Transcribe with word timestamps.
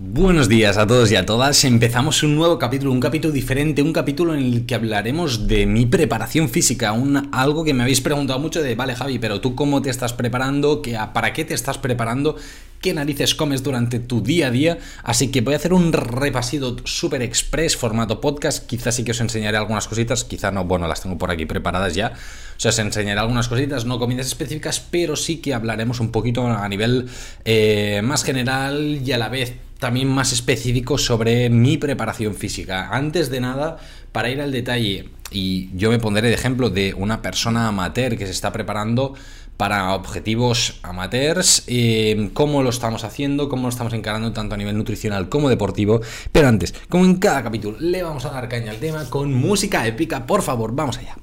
Buenos 0.00 0.48
días 0.48 0.78
a 0.78 0.86
todos 0.86 1.10
y 1.10 1.16
a 1.16 1.26
todas. 1.26 1.64
Empezamos 1.64 2.22
un 2.22 2.36
nuevo 2.36 2.56
capítulo, 2.56 2.92
un 2.92 3.00
capítulo 3.00 3.34
diferente, 3.34 3.82
un 3.82 3.92
capítulo 3.92 4.32
en 4.32 4.44
el 4.44 4.64
que 4.64 4.76
hablaremos 4.76 5.48
de 5.48 5.66
mi 5.66 5.86
preparación 5.86 6.48
física, 6.48 6.92
un, 6.92 7.28
algo 7.32 7.64
que 7.64 7.74
me 7.74 7.82
habéis 7.82 8.00
preguntado 8.00 8.38
mucho 8.38 8.62
de, 8.62 8.76
vale 8.76 8.94
Javi, 8.94 9.18
pero 9.18 9.40
tú 9.40 9.56
cómo 9.56 9.82
te 9.82 9.90
estás 9.90 10.12
preparando, 10.12 10.82
para 11.12 11.32
qué 11.32 11.44
te 11.44 11.54
estás 11.54 11.78
preparando, 11.78 12.36
qué 12.80 12.94
narices 12.94 13.34
comes 13.34 13.64
durante 13.64 13.98
tu 13.98 14.22
día 14.22 14.46
a 14.46 14.50
día. 14.52 14.78
Así 15.02 15.32
que 15.32 15.40
voy 15.40 15.54
a 15.54 15.56
hacer 15.56 15.72
un 15.72 15.92
repasido 15.92 16.76
super 16.84 17.20
express, 17.20 17.76
formato 17.76 18.20
podcast. 18.20 18.68
Quizás 18.68 18.94
sí 18.94 19.02
que 19.02 19.10
os 19.10 19.20
enseñaré 19.20 19.56
algunas 19.56 19.88
cositas, 19.88 20.22
quizá 20.22 20.52
no, 20.52 20.64
bueno, 20.64 20.86
las 20.86 21.02
tengo 21.02 21.18
por 21.18 21.32
aquí 21.32 21.44
preparadas 21.44 21.96
ya. 21.96 22.12
O 22.56 22.60
sea, 22.60 22.68
os 22.68 22.78
enseñaré 22.78 23.18
algunas 23.18 23.48
cositas, 23.48 23.84
no 23.84 23.98
comidas 23.98 24.28
específicas, 24.28 24.78
pero 24.78 25.16
sí 25.16 25.38
que 25.38 25.54
hablaremos 25.54 25.98
un 25.98 26.12
poquito 26.12 26.46
a 26.46 26.68
nivel 26.68 27.08
eh, 27.44 28.00
más 28.04 28.22
general 28.22 29.00
y 29.04 29.10
a 29.10 29.18
la 29.18 29.28
vez 29.28 29.56
también 29.78 30.08
más 30.08 30.32
específico 30.32 30.98
sobre 30.98 31.50
mi 31.50 31.78
preparación 31.78 32.34
física. 32.34 32.88
Antes 32.90 33.30
de 33.30 33.40
nada, 33.40 33.78
para 34.12 34.30
ir 34.30 34.40
al 34.40 34.52
detalle, 34.52 35.10
y 35.30 35.70
yo 35.76 35.90
me 35.90 35.98
pondré 35.98 36.28
de 36.28 36.34
ejemplo 36.34 36.70
de 36.70 36.94
una 36.94 37.22
persona 37.22 37.68
amateur 37.68 38.16
que 38.16 38.26
se 38.26 38.32
está 38.32 38.52
preparando 38.52 39.14
para 39.56 39.92
objetivos 39.94 40.78
amateurs, 40.82 41.64
eh, 41.66 42.30
cómo 42.32 42.62
lo 42.62 42.70
estamos 42.70 43.02
haciendo, 43.02 43.48
cómo 43.48 43.64
lo 43.64 43.68
estamos 43.70 43.92
encarando 43.92 44.32
tanto 44.32 44.54
a 44.54 44.58
nivel 44.58 44.78
nutricional 44.78 45.28
como 45.28 45.48
deportivo. 45.48 46.00
Pero 46.30 46.46
antes, 46.46 46.74
como 46.88 47.04
en 47.04 47.16
cada 47.16 47.42
capítulo, 47.42 47.76
le 47.80 48.04
vamos 48.04 48.24
a 48.24 48.30
dar 48.30 48.48
caña 48.48 48.70
al 48.70 48.78
tema 48.78 49.04
con 49.10 49.34
música 49.34 49.84
épica. 49.86 50.26
Por 50.26 50.42
favor, 50.42 50.72
vamos 50.74 50.98
allá, 50.98 51.16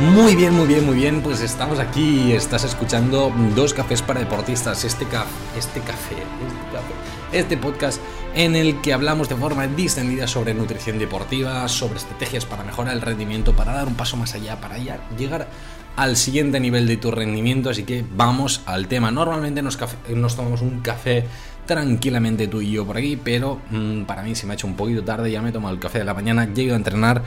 Muy 0.00 0.34
bien, 0.34 0.54
muy 0.54 0.66
bien, 0.66 0.86
muy 0.86 0.96
bien. 0.96 1.20
Pues 1.20 1.42
estamos 1.42 1.78
aquí. 1.78 2.32
Estás 2.32 2.64
escuchando 2.64 3.30
Dos 3.54 3.74
Cafés 3.74 4.00
para 4.00 4.20
Deportistas. 4.20 4.82
Este, 4.84 5.04
café, 5.04 5.28
este 5.58 5.80
café, 5.80 6.14
este 6.14 6.72
café, 6.72 7.38
este 7.38 7.56
podcast 7.58 8.00
en 8.34 8.56
el 8.56 8.80
que 8.80 8.94
hablamos 8.94 9.28
de 9.28 9.36
forma 9.36 9.66
distendida 9.66 10.26
sobre 10.26 10.54
nutrición 10.54 10.98
deportiva, 10.98 11.68
sobre 11.68 11.98
estrategias 11.98 12.46
para 12.46 12.64
mejorar 12.64 12.94
el 12.94 13.02
rendimiento, 13.02 13.54
para 13.54 13.74
dar 13.74 13.88
un 13.88 13.94
paso 13.94 14.16
más 14.16 14.34
allá, 14.34 14.58
para 14.58 14.78
llegar 14.78 15.48
al 15.96 16.16
siguiente 16.16 16.60
nivel 16.60 16.86
de 16.86 16.96
tu 16.96 17.10
rendimiento. 17.10 17.68
Así 17.68 17.82
que 17.82 18.02
vamos 18.16 18.62
al 18.64 18.88
tema. 18.88 19.10
Normalmente 19.10 19.60
nos, 19.60 19.78
nos 20.08 20.34
tomamos 20.34 20.62
un 20.62 20.80
café 20.80 21.26
tranquilamente 21.66 22.48
tú 22.48 22.62
y 22.62 22.70
yo 22.70 22.86
por 22.86 22.96
aquí, 22.96 23.20
pero 23.22 23.60
mm, 23.70 24.04
para 24.04 24.22
mí 24.22 24.34
se 24.34 24.46
me 24.46 24.52
ha 24.52 24.54
hecho 24.54 24.66
un 24.66 24.76
poquito 24.76 25.04
tarde. 25.04 25.30
Ya 25.30 25.42
me 25.42 25.50
he 25.50 25.52
tomado 25.52 25.74
el 25.74 25.80
café 25.80 25.98
de 25.98 26.06
la 26.06 26.14
mañana, 26.14 26.46
llego 26.46 26.72
a 26.72 26.76
entrenar 26.76 27.22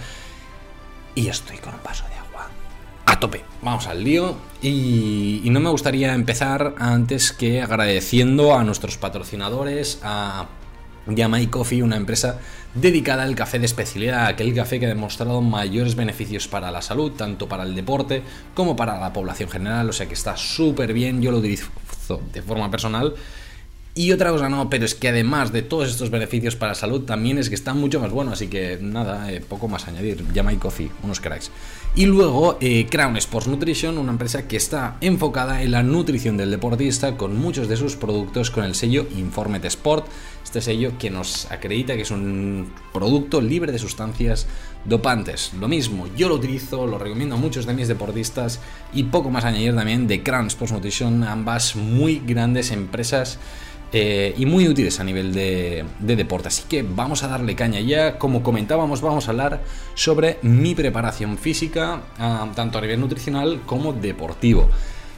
y 1.13 1.27
estoy 1.27 1.57
con 1.57 1.75
un 1.75 1.79
paso 1.81 2.03
de 2.09 2.22
a 3.05 3.19
tope. 3.19 3.43
Vamos 3.61 3.87
al 3.87 4.03
lío. 4.03 4.35
Y, 4.61 5.41
no 5.45 5.59
me 5.59 5.69
gustaría 5.69 6.13
empezar 6.13 6.75
antes 6.77 7.31
que 7.31 7.61
agradeciendo 7.61 8.55
a 8.55 8.63
nuestros 8.63 8.97
patrocinadores, 8.97 9.99
a 10.03 10.47
Yamai 11.07 11.47
Coffee, 11.47 11.83
una 11.83 11.97
empresa 11.97 12.39
dedicada 12.73 13.23
al 13.23 13.35
café 13.35 13.59
de 13.59 13.65
especialidad, 13.65 14.25
aquel 14.25 14.53
café 14.55 14.79
que 14.79 14.85
ha 14.85 14.89
demostrado 14.89 15.41
mayores 15.41 15.95
beneficios 15.95 16.47
para 16.47 16.71
la 16.71 16.81
salud, 16.81 17.11
tanto 17.11 17.47
para 17.47 17.63
el 17.63 17.75
deporte 17.75 18.23
como 18.53 18.75
para 18.75 18.99
la 18.99 19.13
población 19.13 19.49
general. 19.49 19.89
O 19.89 19.93
sea 19.93 20.07
que 20.07 20.13
está 20.13 20.37
súper 20.37 20.93
bien. 20.93 21.21
Yo 21.21 21.31
lo 21.31 21.37
utilizo 21.37 21.69
de 22.33 22.41
forma 22.41 22.69
personal 22.71 23.13
y 23.95 24.11
otra 24.11 24.31
cosa 24.31 24.49
no, 24.49 24.71
pero 24.71 24.85
es 24.85 24.95
que 24.95 25.09
además 25.09 25.51
de 25.51 25.61
todos 25.61 25.87
estos 25.87 26.09
beneficios 26.09 26.55
para 26.55 26.71
la 26.71 26.75
salud, 26.75 27.01
también 27.01 27.37
es 27.37 27.49
que 27.49 27.55
está 27.55 27.75
mucho 27.75 27.99
más 27.99 28.11
bueno, 28.11 28.31
así 28.31 28.47
que 28.47 28.79
nada, 28.81 29.31
eh, 29.31 29.39
poco 29.39 29.67
más 29.67 29.87
añadir. 29.87 30.25
Llama 30.33 30.57
Coffee, 30.57 30.89
unos 31.03 31.19
cracks. 31.19 31.51
Y 31.95 32.07
luego 32.07 32.57
eh, 32.59 32.87
Crown 32.89 33.17
Sports 33.17 33.47
Nutrition, 33.47 33.99
una 33.99 34.13
empresa 34.13 34.47
que 34.47 34.57
está 34.57 34.97
enfocada 34.99 35.61
en 35.61 35.69
la 35.69 35.83
nutrición 35.83 36.37
del 36.37 36.49
deportista 36.49 37.17
con 37.17 37.37
muchos 37.37 37.67
de 37.67 37.77
sus 37.77 37.95
productos 37.97 38.49
con 38.49 38.63
el 38.63 38.73
sello 38.73 39.05
Informet 39.15 39.63
Sport, 39.65 40.07
este 40.43 40.59
sello 40.59 40.97
que 40.97 41.11
nos 41.11 41.51
acredita 41.51 41.93
que 41.93 42.01
es 42.01 42.09
un 42.09 42.73
producto 42.91 43.41
libre 43.41 43.71
de 43.71 43.77
sustancias 43.77 44.47
dopantes. 44.85 45.53
Lo 45.59 45.67
mismo, 45.67 46.07
yo 46.17 46.29
lo 46.29 46.35
utilizo, 46.35 46.87
lo 46.87 46.97
recomiendo 46.97 47.35
a 47.35 47.37
muchos 47.37 47.67
de 47.67 47.75
mis 47.75 47.87
deportistas 47.87 48.59
y 48.91 49.03
poco 49.03 49.29
más 49.29 49.45
añadir 49.45 49.75
también 49.75 50.07
de 50.07 50.23
Crown 50.23 50.47
Sports 50.47 50.73
Nutrition, 50.73 51.23
ambas 51.23 51.75
muy 51.75 52.23
grandes 52.25 52.71
empresas 52.71 53.37
eh, 53.95 54.33
y 54.35 54.47
muy 54.47 54.67
útiles 54.67 54.99
a 54.99 55.03
nivel 55.03 55.33
de, 55.33 55.85
deporte. 55.99 56.47
Así 56.47 56.63
que 56.67 56.81
vamos 56.81 57.21
a 57.21 57.27
darle 57.27 57.55
caña 57.55 57.79
ya. 57.79 58.17
Como 58.17 58.41
comentábamos, 58.41 59.01
vamos 59.01 59.27
a 59.27 59.31
hablar 59.31 59.61
sobre 59.93 60.39
mi 60.41 60.73
preparación 60.73 61.37
física, 61.37 62.01
ah, 62.17 62.51
tanto 62.55 62.79
a 62.79 62.81
nivel 62.81 62.99
nutricional 62.99 63.61
como 63.67 63.93
deportivo. 63.93 64.67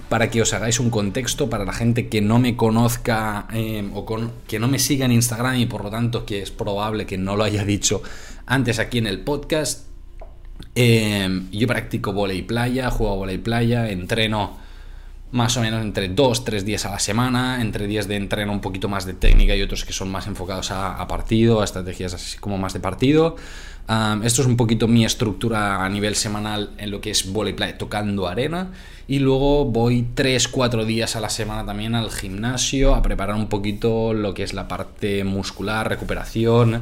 Para 0.09 0.29
que 0.29 0.41
os 0.41 0.53
hagáis 0.53 0.79
un 0.81 0.89
contexto, 0.89 1.49
para 1.49 1.63
la 1.63 1.73
gente 1.73 2.09
que 2.09 2.21
no 2.21 2.37
me 2.37 2.57
conozca 2.57 3.47
eh, 3.53 3.89
o 3.93 4.05
con, 4.05 4.33
que 4.45 4.59
no 4.59 4.67
me 4.67 4.77
siga 4.77 5.05
en 5.05 5.13
Instagram 5.13 5.55
y 5.55 5.65
por 5.65 5.83
lo 5.83 5.89
tanto 5.89 6.25
que 6.25 6.41
es 6.41 6.51
probable 6.51 7.05
que 7.05 7.17
no 7.17 7.35
lo 7.35 7.43
haya 7.43 7.63
dicho 7.63 8.03
antes 8.45 8.77
aquí 8.77 8.99
en 8.99 9.07
el 9.07 9.21
podcast, 9.21 9.87
eh, 10.75 11.41
yo 11.51 11.67
practico 11.67 12.13
volei 12.13 12.43
playa, 12.43 12.91
juego 12.91 13.15
volei 13.15 13.39
playa, 13.39 13.89
entreno 13.89 14.64
más 15.31 15.57
o 15.57 15.61
menos 15.61 15.81
entre 15.81 16.13
2-3 16.13 16.61
días 16.61 16.85
a 16.85 16.91
la 16.91 16.99
semana, 16.99 17.61
entre 17.61 17.87
días 17.87 18.07
de 18.07 18.15
entreno 18.15 18.51
un 18.51 18.61
poquito 18.61 18.87
más 18.87 19.05
de 19.05 19.13
técnica 19.13 19.55
y 19.55 19.61
otros 19.61 19.83
que 19.83 19.93
son 19.93 20.09
más 20.09 20.27
enfocados 20.27 20.71
a, 20.71 21.05
partido, 21.07 21.61
a 21.61 21.65
estrategias 21.65 22.13
así 22.13 22.37
como 22.37 22.57
más 22.57 22.73
de 22.73 22.79
partido. 22.79 23.35
esto 24.23 24.41
es 24.41 24.47
un 24.47 24.55
poquito 24.55 24.87
mi 24.87 25.03
estructura 25.03 25.83
a 25.83 25.89
nivel 25.89 26.15
semanal 26.15 26.71
en 26.77 26.91
lo 26.91 27.01
que 27.01 27.11
es 27.11 27.31
voleibol 27.31 27.73
tocando 27.77 28.27
arena 28.27 28.71
y 29.07 29.19
luego 29.19 29.65
voy 29.65 30.07
3-4 30.15 30.85
días 30.85 31.15
a 31.15 31.19
la 31.19 31.29
semana 31.29 31.65
también 31.65 31.95
al 31.95 32.11
gimnasio 32.11 32.95
a 32.95 33.01
preparar 33.01 33.35
un 33.35 33.47
poquito 33.47 34.13
lo 34.13 34.33
que 34.33 34.43
es 34.43 34.53
la 34.53 34.67
parte 34.67 35.23
muscular, 35.23 35.89
recuperación, 35.89 36.81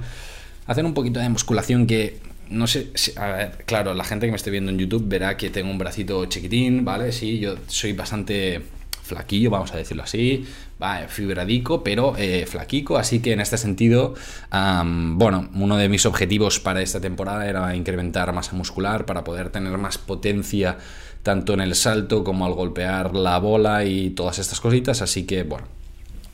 hacer 0.68 0.86
un 0.86 0.94
poquito 0.94 1.20
de 1.20 1.30
musculación 1.30 1.88
que 1.88 2.20
no 2.50 2.68
sé, 2.68 2.92
a 3.16 3.28
ver, 3.28 3.64
claro, 3.66 3.94
la 3.94 4.04
gente 4.04 4.28
que 4.28 4.32
me 4.32 4.38
esté 4.38 4.52
viendo 4.52 4.72
en 4.72 4.78
YouTube 4.78 5.08
verá 5.08 5.38
que 5.38 5.50
tengo 5.50 5.72
un 5.72 5.78
bracito 5.78 6.26
chiquitín, 6.26 6.86
¿vale? 6.86 7.12
Sí, 7.12 7.40
yo 7.40 7.56
soy 7.68 7.94
bastante 7.94 8.62
flaquillo, 9.04 9.50
vamos 9.50 9.74
a 9.74 9.78
decirlo 9.78 10.04
así, 10.04 10.46
va, 10.82 11.08
fibradico, 11.08 11.84
pero 11.84 12.16
eh, 12.18 12.46
flaquico, 12.48 12.98
así 12.98 13.20
que 13.20 13.34
en 13.34 13.42
este 13.42 13.58
sentido, 13.58 14.16
bueno, 14.52 15.50
uno 15.54 15.78
de 15.78 15.90
mis 15.90 16.06
objetivos 16.06 16.60
para 16.60 16.82
esta 16.82 17.00
temporada 17.02 17.48
era 17.48 17.76
incrementar 17.76 18.34
masa 18.34 18.54
muscular 18.54 19.06
para 19.06 19.24
poder 19.24 19.50
tener 19.50 19.78
más 19.78 19.98
potencia 19.98 20.78
tanto 21.22 21.54
en 21.54 21.62
el 21.62 21.76
salto 21.76 22.24
como 22.24 22.46
al 22.46 22.54
golpear 22.54 23.14
la 23.16 23.38
bola 23.40 23.86
y 23.86 24.10
todas 24.12 24.40
estas 24.40 24.60
cositas, 24.60 25.02
así 25.02 25.26
que 25.26 25.44
bueno, 25.44 25.68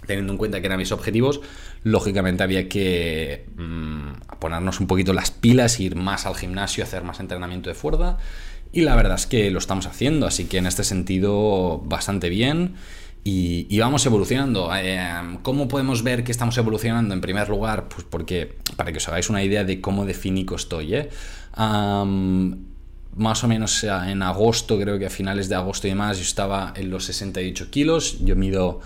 teniendo 0.05 0.33
en 0.33 0.37
cuenta 0.37 0.59
que 0.59 0.67
eran 0.67 0.79
mis 0.79 0.91
objetivos, 0.91 1.41
lógicamente 1.83 2.43
había 2.43 2.67
que 2.67 3.45
mm, 3.55 4.37
ponernos 4.39 4.79
un 4.79 4.87
poquito 4.87 5.13
las 5.13 5.31
pilas, 5.31 5.79
ir 5.79 5.95
más 5.95 6.25
al 6.25 6.35
gimnasio, 6.35 6.83
hacer 6.83 7.03
más 7.03 7.19
entrenamiento 7.19 7.69
de 7.69 7.75
fuerza. 7.75 8.17
Y 8.71 8.81
la 8.81 8.95
verdad 8.95 9.15
es 9.15 9.25
que 9.25 9.49
lo 9.49 9.59
estamos 9.59 9.87
haciendo, 9.87 10.27
así 10.27 10.45
que 10.45 10.57
en 10.57 10.67
este 10.67 10.83
sentido 10.83 11.79
bastante 11.85 12.29
bien. 12.29 12.75
Y, 13.23 13.77
vamos 13.79 14.05
evolucionando. 14.05 14.71
Eh, 14.75 14.99
¿Cómo 15.43 15.67
podemos 15.67 16.03
ver 16.03 16.23
que 16.23 16.31
estamos 16.31 16.57
evolucionando? 16.57 17.13
En 17.13 17.21
primer 17.21 17.49
lugar, 17.49 17.87
pues 17.87 18.05
porque, 18.09 18.55
para 18.75 18.91
que 18.91 18.97
os 18.97 19.07
hagáis 19.07 19.29
una 19.29 19.43
idea 19.43 19.63
de 19.63 19.81
cómo 19.81 20.05
definico 20.05 20.55
estoy, 20.55 20.95
¿eh? 20.95 21.09
más 23.15 23.43
o 23.43 23.47
menos 23.47 23.83
en 23.83 24.21
agosto, 24.23 24.79
creo 24.79 24.97
que 24.97 25.07
a 25.07 25.09
finales 25.09 25.49
de 25.49 25.55
agosto 25.55 25.87
y 25.87 25.89
demás, 25.91 26.17
yo 26.17 26.23
estaba 26.23 26.73
en 26.75 26.89
los 26.89 27.05
68 27.05 27.69
kilos. 27.69 28.19
Yo 28.23 28.35
mido 28.35 28.79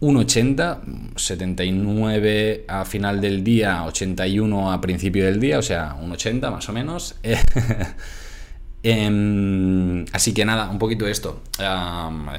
1,80, 0.00 1.16
79 1.16 2.64
a 2.68 2.84
final 2.84 3.20
del 3.20 3.42
día, 3.42 3.84
81 3.84 4.72
a 4.72 4.80
principio 4.80 5.24
del 5.24 5.40
día, 5.40 5.58
o 5.58 5.62
sea, 5.62 5.96
1,80 6.00 6.50
más 6.50 6.68
o 6.68 6.72
menos. 6.72 7.16
Em, 8.88 10.04
así 10.12 10.32
que 10.32 10.44
nada, 10.44 10.70
un 10.70 10.78
poquito 10.78 11.08
esto. 11.08 11.42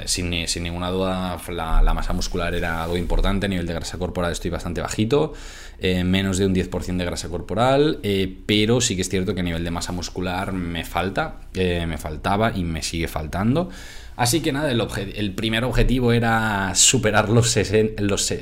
sin, 0.05 0.29
ninguna 0.63 0.89
duda, 0.89 1.37
la, 1.49 1.93
masa 1.93 2.13
muscular 2.13 2.55
era 2.55 2.83
algo 2.83 2.95
importante. 2.95 3.47
A 3.47 3.49
nivel 3.49 3.67
de 3.67 3.73
grasa 3.73 3.97
corporal 3.97 4.31
estoy 4.31 4.49
bastante 4.49 4.79
bajito, 4.79 5.33
eh, 5.79 6.05
menos 6.05 6.37
de 6.37 6.45
un 6.45 6.55
10% 6.55 6.95
de 6.95 7.03
grasa 7.03 7.27
corporal, 7.27 7.99
eh, 8.01 8.33
pero 8.45 8.79
sí 8.79 8.95
que 8.95 9.01
es 9.01 9.09
cierto 9.09 9.35
que 9.35 9.41
a 9.41 9.43
nivel 9.43 9.65
de 9.65 9.71
masa 9.71 9.91
muscular 9.91 10.53
me 10.53 10.85
falta, 10.85 11.41
eh, 11.53 11.85
me 11.85 11.97
faltaba 11.97 12.53
y 12.55 12.63
me 12.63 12.81
sigue 12.81 13.09
faltando. 13.09 13.69
Así 14.17 14.41
que 14.41 14.51
nada, 14.51 14.71
el, 14.71 15.33
primer 15.35 15.63
objetivo 15.63 16.11
era 16.11 16.73
superar 16.73 17.29
los, 17.29 17.55
los, 17.99 18.33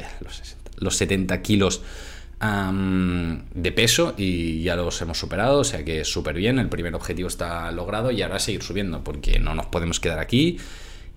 los, 0.77 0.95
70 0.95 1.42
kilos 1.42 1.81
de 2.39 3.72
peso 3.74 4.13
y 4.16 4.63
ya 4.63 4.77
los 4.77 5.01
hemos 5.01 5.18
superado, 5.18 5.60
o 5.60 5.63
sea 5.66 5.83
que 5.83 6.06
súper 6.06 6.36
bien, 6.36 6.60
el 6.60 6.69
primer 6.69 6.95
objetivo 6.95 7.27
está 7.27 7.69
logrado 7.74 8.10
y 8.12 8.22
ahora 8.22 8.39
seguir 8.39 8.63
subiendo 8.63 9.04
porque 9.04 9.38
no 9.38 9.54
nos 9.54 9.66
podemos 9.66 10.00
quedar 10.00 10.19
aquí 10.19 10.57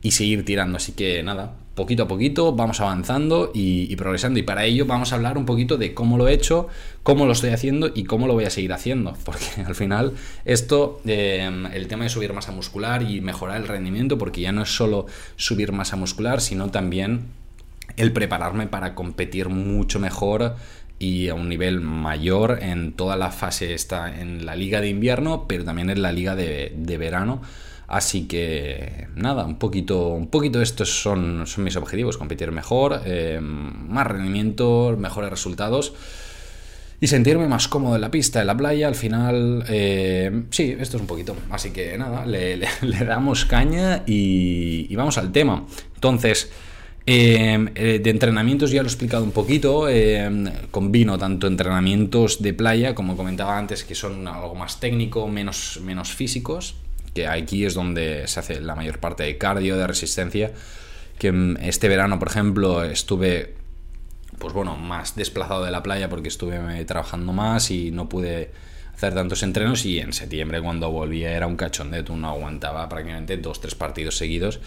y 0.03 0.13
seguir 0.13 0.45
tirando. 0.45 0.77
Así 0.77 0.93
que 0.93 1.23
nada, 1.23 1.55
poquito 1.79 2.03
a 2.03 2.09
poquito 2.09 2.53
vamos 2.55 2.81
avanzando 2.81 3.53
y, 3.55 3.95
progresando. 3.97 4.39
Y 4.39 4.43
para 4.43 4.65
ello 4.65 4.85
vamos 4.85 5.13
a 5.13 5.15
hablar 5.15 5.39
un 5.39 5.47
poquito 5.47 5.77
de 5.77 5.95
cómo 5.95 6.19
lo 6.19 6.27
he 6.27 6.35
hecho, 6.35 6.67
cómo 7.05 7.25
lo 7.25 7.33
estoy 7.33 7.51
haciendo 7.51 7.91
y 7.95 8.05
cómo 8.05 8.27
lo 8.27 8.35
voy 8.35 8.45
a 8.45 8.51
seguir 8.51 8.73
haciendo. 8.73 9.17
Porque 9.25 9.47
al 9.65 9.77
final 9.77 10.13
esto, 10.45 11.01
em, 11.07 11.67
el 11.67 11.87
tema 11.87 12.05
de 12.05 12.11
subir 12.11 12.33
masa 12.33 12.51
muscular 12.51 13.03
y 13.03 13.21
mejorar 13.21 13.57
el 13.59 13.69
rendimiento, 13.69 14.19
porque 14.19 14.41
ya 14.41 14.53
no 14.53 14.63
es 14.63 14.75
solo 14.75 15.07
subir 15.37 15.73
masa 15.73 15.97
muscular, 15.97 16.41
sino 16.41 16.71
también 16.71 17.27
el 17.97 18.13
prepararme 18.13 18.67
para 18.67 18.95
competir 18.95 19.49
mucho 19.49 20.01
mejor 20.01 20.57
y 20.99 21.29
a 21.29 21.35
un 21.35 21.49
nivel 21.49 21.81
mayor 21.81 22.59
en 22.61 22.93
toda 22.93 23.17
la 23.17 23.31
fase 23.31 23.73
está 23.73 24.21
en 24.21 24.45
la 24.45 24.57
liga 24.57 24.81
de 24.81 24.89
invierno, 24.89 25.47
pero 25.47 25.65
también 25.65 25.91
en 25.91 26.03
la 26.03 26.11
liga 26.11 26.35
de 26.35 26.97
verano 26.99 27.41
Así 27.89 28.29
que 28.29 29.09
nada, 29.17 29.47
un 29.47 29.59
poquito, 29.59 30.09
un 30.09 30.29
poquito 30.29 30.61
estos 30.61 31.01
son, 31.01 31.47
son 31.47 31.65
mis 31.65 31.75
objetivos, 31.75 32.19
competir 32.19 32.53
mejor, 32.53 33.01
eh, 33.07 33.41
más 33.41 34.07
rendimiento, 34.07 34.95
mejores 34.99 35.31
resultados 35.31 35.95
y 37.01 37.07
sentirme 37.07 37.49
más 37.49 37.67
cómodo 37.67 37.95
en 37.95 38.03
la 38.03 38.11
pista, 38.11 38.43
en 38.43 38.47
la 38.49 38.57
playa, 38.59 38.89
al 38.89 38.95
final, 38.95 39.65
eh, 39.71 40.43
sí, 40.51 40.77
esto 40.79 40.99
es 40.99 41.01
un 41.01 41.07
poquito. 41.07 41.35
Así 41.49 41.71
que 41.71 41.97
nada, 41.97 42.27
le, 42.27 42.61
damos 43.07 43.47
caña 43.47 44.03
y, 44.05 44.95
vamos 44.95 45.17
al 45.17 45.33
tema. 45.33 45.65
Entonces, 45.95 46.51
eh, 47.07 48.01
de 48.05 48.11
entrenamientos 48.11 48.71
ya 48.71 48.83
lo 48.83 48.89
he 48.89 48.93
explicado 48.93 49.25
un 49.25 49.33
poquito, 49.33 49.87
combino 50.71 51.17
tanto 51.17 51.47
entrenamientos 51.47 52.43
de 52.43 52.53
playa, 52.53 52.95
como 52.95 53.17
comentaba 53.17 53.57
antes, 53.57 53.83
que 53.83 53.95
son 53.95 54.29
algo 54.29 54.55
más 54.55 54.79
técnico, 54.79 55.27
menos, 55.27 55.81
menos 55.83 56.13
físicos, 56.13 56.75
que 57.19 57.27
aquí 57.27 57.65
es 57.65 57.75
donde 57.75 58.29
se 58.29 58.39
hace 58.39 58.61
la 58.61 58.77
mayor 58.77 59.01
parte 59.01 59.25
de 59.25 59.37
cardio, 59.39 59.77
de 59.77 59.89
resistencia, 59.89 60.53
que 61.19 61.33
mm, 61.33 61.57
este 61.63 61.89
verano, 61.89 62.21
por 62.21 62.29
ejemplo, 62.29 62.85
estuve, 62.85 63.55
pues 64.39 64.55
bueno, 64.55 64.77
más 64.77 65.17
desplazado 65.17 65.65
de 65.65 65.73
la 65.73 65.83
playa 65.83 66.09
porque 66.09 66.29
estuve 66.29 66.85
trabajando 66.85 67.33
más 67.33 67.73
y 67.73 67.91
no 67.91 68.09
pude 68.09 68.53
hacer 68.95 69.15
tantos 69.15 69.43
entrenos 69.43 69.85
y 69.85 69.99
en 69.99 70.13
septiembre 70.13 70.61
cuando 70.61 70.91
volvía 70.91 71.33
era 71.33 71.49
un 71.49 71.57
cachondeo, 71.57 72.05
no 72.17 72.29
aguantaba 72.29 72.89
prácticamente 72.89 73.37
dos, 73.37 73.61
tres 73.61 73.75
partidos 73.75 74.17
seguidos 74.17 74.61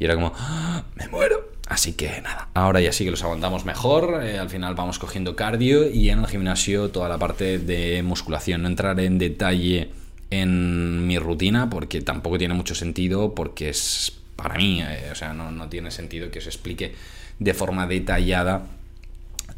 y 0.00 0.04
era 0.04 0.16
como, 0.16 0.32
¡Ah, 0.36 0.82
me 0.96 1.06
muero. 1.08 1.52
Así 1.68 1.92
que 1.92 2.20
nada, 2.20 2.48
ahora 2.54 2.80
ya 2.80 2.92
sí 2.92 3.04
que 3.04 3.12
los 3.12 3.22
aguantamos 3.22 3.64
mejor, 3.64 4.22
eh, 4.22 4.38
al 4.38 4.50
final 4.50 4.74
vamos 4.74 4.98
cogiendo 4.98 5.34
cardio 5.36 5.88
y 5.88 6.10
en 6.10 6.18
el 6.18 6.26
gimnasio 6.26 6.90
toda 6.90 7.08
la 7.08 7.18
parte 7.18 7.58
de 7.58 8.02
musculación, 8.02 8.62
no 8.62 8.68
entraré 8.68 9.06
en 9.06 9.18
detalle 9.18 9.90
en 10.30 11.06
mi 11.06 11.18
rutina 11.18 11.70
porque 11.70 12.00
tampoco 12.00 12.38
tiene 12.38 12.54
mucho 12.54 12.74
sentido 12.74 13.34
porque 13.34 13.70
es 13.70 14.12
para 14.36 14.56
mí, 14.56 14.82
eh, 14.82 15.10
o 15.12 15.14
sea, 15.14 15.32
no, 15.32 15.68
tiene 15.68 15.90
sentido 15.90 16.30
que 16.30 16.40
os 16.40 16.46
explique 16.46 16.94
de 17.38 17.54
forma 17.54 17.86
detallada 17.86 18.66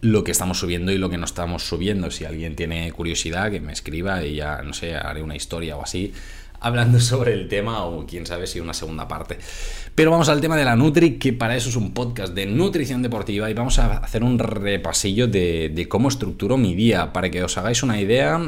lo 0.01 0.25
que 0.25 0.33
estamos 0.33 0.59
subiendo 0.59 0.93
y 0.93 0.99
lo 0.99 1.09
que 1.09 1.19
no 1.19 1.25
estamos 1.25 1.67
subiendo. 1.67 2.11
Si 2.11 2.25
alguien 2.25 2.57
tiene 2.57 2.93
curiosidad, 2.93 3.51
que 3.51 3.61
me 3.61 3.73
escriba 3.73 4.23
y 4.25 4.37
ya, 4.37 4.63
no 4.63 4.73
sé, 4.73 4.95
haré 4.95 5.23
una 5.23 5.37
historia 5.37 5.77
o 5.77 5.83
así 5.83 6.13
hablando 6.61 7.01
sobre 7.01 7.33
el 7.33 7.49
tema 7.49 7.85
o 7.85 8.07
quién 8.07 8.27
sabe 8.27 8.47
si 8.47 8.61
una 8.61 8.75
segunda 8.75 9.09
parte. 9.09 9.39
Pero 9.95 10.11
vamos 10.11 10.29
al 10.29 10.41
tema 10.41 10.57
de 10.57 10.65
la 10.65 10.77
Nutri, 10.77 11.19
que 11.19 11.33
para 11.33 11.57
eso 11.57 11.69
es 11.69 11.77
un 11.77 11.93
podcast 11.93 12.35
de 12.35 12.47
nutrición 12.47 13.03
deportiva 13.03 13.51
y 13.51 13.55
vamos 13.55 13.79
a 13.79 13.99
hacer 13.99 14.23
un 14.23 14.39
repasillo 14.39 15.27
de, 15.27 15.87
cómo 15.89 16.09
estructuro 16.09 16.57
mi 16.57 16.75
día 16.75 17.13
para 17.13 17.31
que 17.31 17.43
os 17.43 17.57
hagáis 17.57 17.83
una 17.83 18.01
idea 18.01 18.39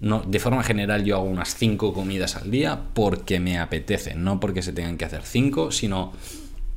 de 0.00 0.38
forma 0.38 0.62
general 0.62 1.04
yo 1.04 1.16
hago 1.16 1.24
unas 1.24 1.54
5 1.56 1.92
comidas 1.92 2.36
al 2.36 2.50
día 2.50 2.80
porque 2.94 3.38
me 3.38 3.58
apetece, 3.58 4.14
no 4.14 4.40
porque 4.40 4.62
se 4.62 4.72
tengan 4.72 4.96
que 4.96 5.04
hacer 5.04 5.22
5, 5.22 5.72
sino 5.72 6.12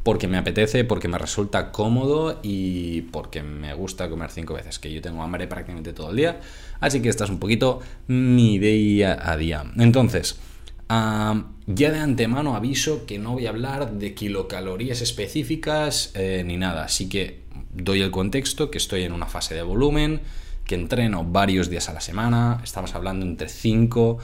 porque 0.04 0.28
me 0.28 0.38
apetece, 0.38 0.84
porque 0.84 1.08
me 1.08 1.18
resulta 1.18 1.72
cómodo 1.72 2.40
y 2.44 3.04
porque 3.04 3.42
me 3.42 3.74
gusta 3.74 4.10
comer 4.10 4.30
5 4.30 4.54
veces, 4.54 4.78
que 4.78 4.92
yo 4.92 5.02
tengo 5.02 5.24
hambre 5.24 5.48
prácticamente 5.48 5.94
todo 5.94 6.10
el 6.12 6.18
día. 6.18 6.42
Así 6.82 7.02
que 7.02 7.08
esta 7.08 7.24
es 7.24 7.30
un 7.30 7.40
poquito 7.40 7.80
mi 8.08 8.60
día 8.60 9.18
a 9.22 9.38
día. 9.38 9.64
Entonces, 9.78 10.38
ya 10.90 11.92
de 11.92 12.00
antemano 12.00 12.56
aviso 12.56 13.06
que 13.06 13.18
no 13.20 13.32
voy 13.32 13.46
a 13.46 13.50
hablar 13.50 13.94
de 13.94 14.14
kilocalorías 14.14 15.02
específicas 15.02 16.12
eh, 16.14 16.44
ni 16.46 16.58
nada, 16.58 16.84
así 16.84 17.08
que 17.08 17.44
doy 17.74 18.02
el 18.02 18.12
contexto, 18.12 18.70
que 18.70 18.78
estoy 18.78 19.04
en 19.04 19.14
una 19.14 19.28
fase 19.28 19.56
de 19.56 19.64
volumen, 19.64 20.22
que 20.66 20.76
entreno 20.76 21.24
varios 21.24 21.70
días 21.70 21.90
a 21.90 21.94
la 21.94 22.02
semana, 22.02 22.60
estamos 22.64 22.96
hablando 22.96 23.26
entre 23.26 23.50
5 23.50 24.18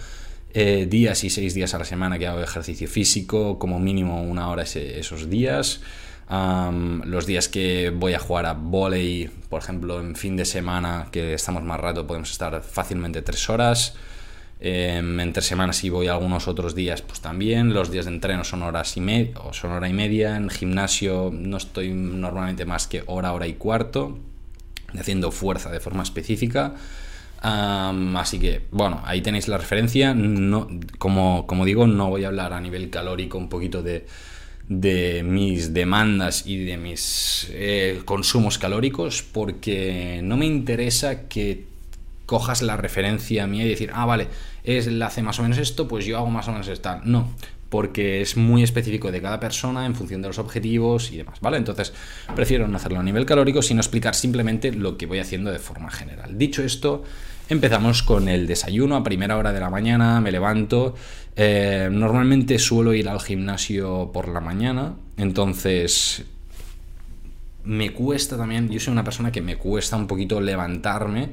eh, 0.54 0.88
días 0.90 1.24
y 1.24 1.30
6 1.30 1.54
días 1.54 1.74
a 1.74 1.80
la 1.80 1.86
semana 1.86 2.18
que 2.18 2.28
hago 2.28 2.42
ejercicio 2.42 2.88
físico, 2.88 3.60
como 3.60 3.80
mínimo 3.80 4.24
una 4.24 4.50
hora 4.50 4.64
esos 4.64 5.30
días. 5.30 5.82
los 6.30 7.26
días 7.26 7.50
que 7.50 7.92
voy 7.92 8.14
a 8.14 8.20
jugar 8.20 8.46
a 8.46 8.54
volei, 8.54 9.30
por 9.50 9.62
ejemplo, 9.62 10.00
en 10.00 10.16
fin 10.16 10.36
de 10.38 10.46
semana, 10.46 11.08
que 11.12 11.34
estamos 11.34 11.64
más 11.64 11.80
rato, 11.80 12.08
podemos 12.08 12.32
estar 12.32 12.62
fácilmente 12.64 13.22
3 13.22 13.50
horas. 13.50 13.96
Em, 14.62 15.20
entre 15.22 15.42
semanas 15.42 15.78
si 15.78 15.90
voy 15.90 16.08
algunos 16.08 16.48
otros 16.48 16.76
días, 16.76 17.02
pues 17.02 17.22
también. 17.22 17.74
Los 17.74 17.92
días 17.92 18.06
de 18.06 18.12
entreno 18.12 18.44
son 18.44 18.64
horas 18.64 18.98
y 18.98 19.02
media, 19.02 19.34
son 19.52 19.72
hora 19.72 19.88
y 19.88 19.94
media. 19.94 20.36
En 20.36 20.50
gimnasio 20.50 21.32
no 21.34 21.58
estoy 21.58 21.90
normalmente 21.94 22.66
más 22.66 22.88
que 22.88 23.04
hora, 23.08 23.34
hora 23.34 23.48
y 23.48 23.54
cuarto 23.54 24.20
haciendo 24.98 25.32
fuerza 25.32 25.72
de 25.72 25.80
forma 25.80 26.04
específica. 26.04 26.76
así 27.42 28.40
que, 28.40 28.62
bueno, 28.72 29.02
ahí 29.06 29.22
tenéis 29.22 29.48
la 29.48 29.58
referencia. 29.58 30.14
No, 30.14 30.68
como, 30.98 31.46
como, 31.48 31.66
digo, 31.66 31.88
no 31.88 32.10
voy 32.10 32.24
a 32.24 32.28
hablar 32.28 32.54
a 32.54 32.62
nivel 32.62 32.90
calórico 32.90 33.38
un 33.38 33.50
poquito 33.50 33.84
de, 33.84 34.06
de 34.68 35.24
mis 35.24 35.74
demandas 35.74 36.46
y 36.46 36.64
de 36.64 36.78
mis 36.78 37.48
eh, 37.52 38.02
consumos 38.06 38.58
calóricos 38.58 39.24
porque 39.24 40.22
no 40.24 40.38
me 40.38 40.46
interesa 40.46 41.28
que 41.28 41.66
cojas 42.28 42.62
la 42.62 42.78
referencia 42.78 43.48
mía 43.48 43.66
y 43.66 43.70
decir, 43.70 43.90
ah, 43.94 44.06
vale, 44.06 44.28
él 44.64 45.02
hace 45.02 45.24
más 45.24 45.40
o 45.40 45.42
menos 45.42 45.58
esto, 45.58 45.88
pues 45.88 46.06
yo 46.06 46.18
hago 46.18 46.30
más 46.30 46.48
o 46.48 46.52
menos 46.52 46.68
esto. 46.68 47.02
No, 47.04 47.34
porque 47.70 48.22
es 48.22 48.36
muy 48.36 48.64
específico 48.64 49.12
de 49.12 49.22
cada 49.22 49.40
persona 49.40 49.86
en 49.86 49.96
función 49.96 50.22
de 50.22 50.28
los 50.28 50.40
objetivos 50.40 51.12
y 51.12 51.18
demás, 51.18 51.40
¿vale? 51.40 51.58
Entonces 51.58 51.94
prefiero 52.36 52.68
no 52.68 52.78
hacerlo 52.78 53.00
a 53.00 53.04
nivel 53.04 53.26
calórico, 53.26 53.62
sino 53.62 53.80
explicar 53.80 54.16
simplemente 54.16 54.72
lo 54.72 54.98
que 54.98 55.06
voy 55.06 55.20
haciendo 55.20 55.52
de 55.52 55.60
forma 55.60 55.92
general. 55.92 56.38
Dicho 56.38 56.64
esto, 56.64 57.04
empezamos 57.48 58.04
con 58.04 58.28
el 58.28 58.48
desayuno 58.48 58.96
a 58.96 59.04
primera 59.04 59.38
hora 59.38 59.54
de 59.54 59.60
la 59.60 59.70
mañana, 59.70 60.20
me 60.20 60.32
levanto, 60.32 60.96
eh, 61.36 61.90
normalmente 61.92 62.58
suelo 62.60 62.94
ir 62.94 63.08
al 63.08 63.20
gimnasio 63.20 64.12
por 64.12 64.28
la 64.28 64.40
mañana, 64.40 64.96
entonces 65.18 66.24
me 67.64 67.92
cuesta 67.92 68.38
también, 68.38 68.70
yo 68.70 68.80
soy 68.80 68.94
una 68.94 69.04
persona 69.04 69.32
que 69.32 69.42
me 69.42 69.58
cuesta 69.58 69.96
un 69.96 70.08
poquito 70.08 70.42
levantarme, 70.42 71.30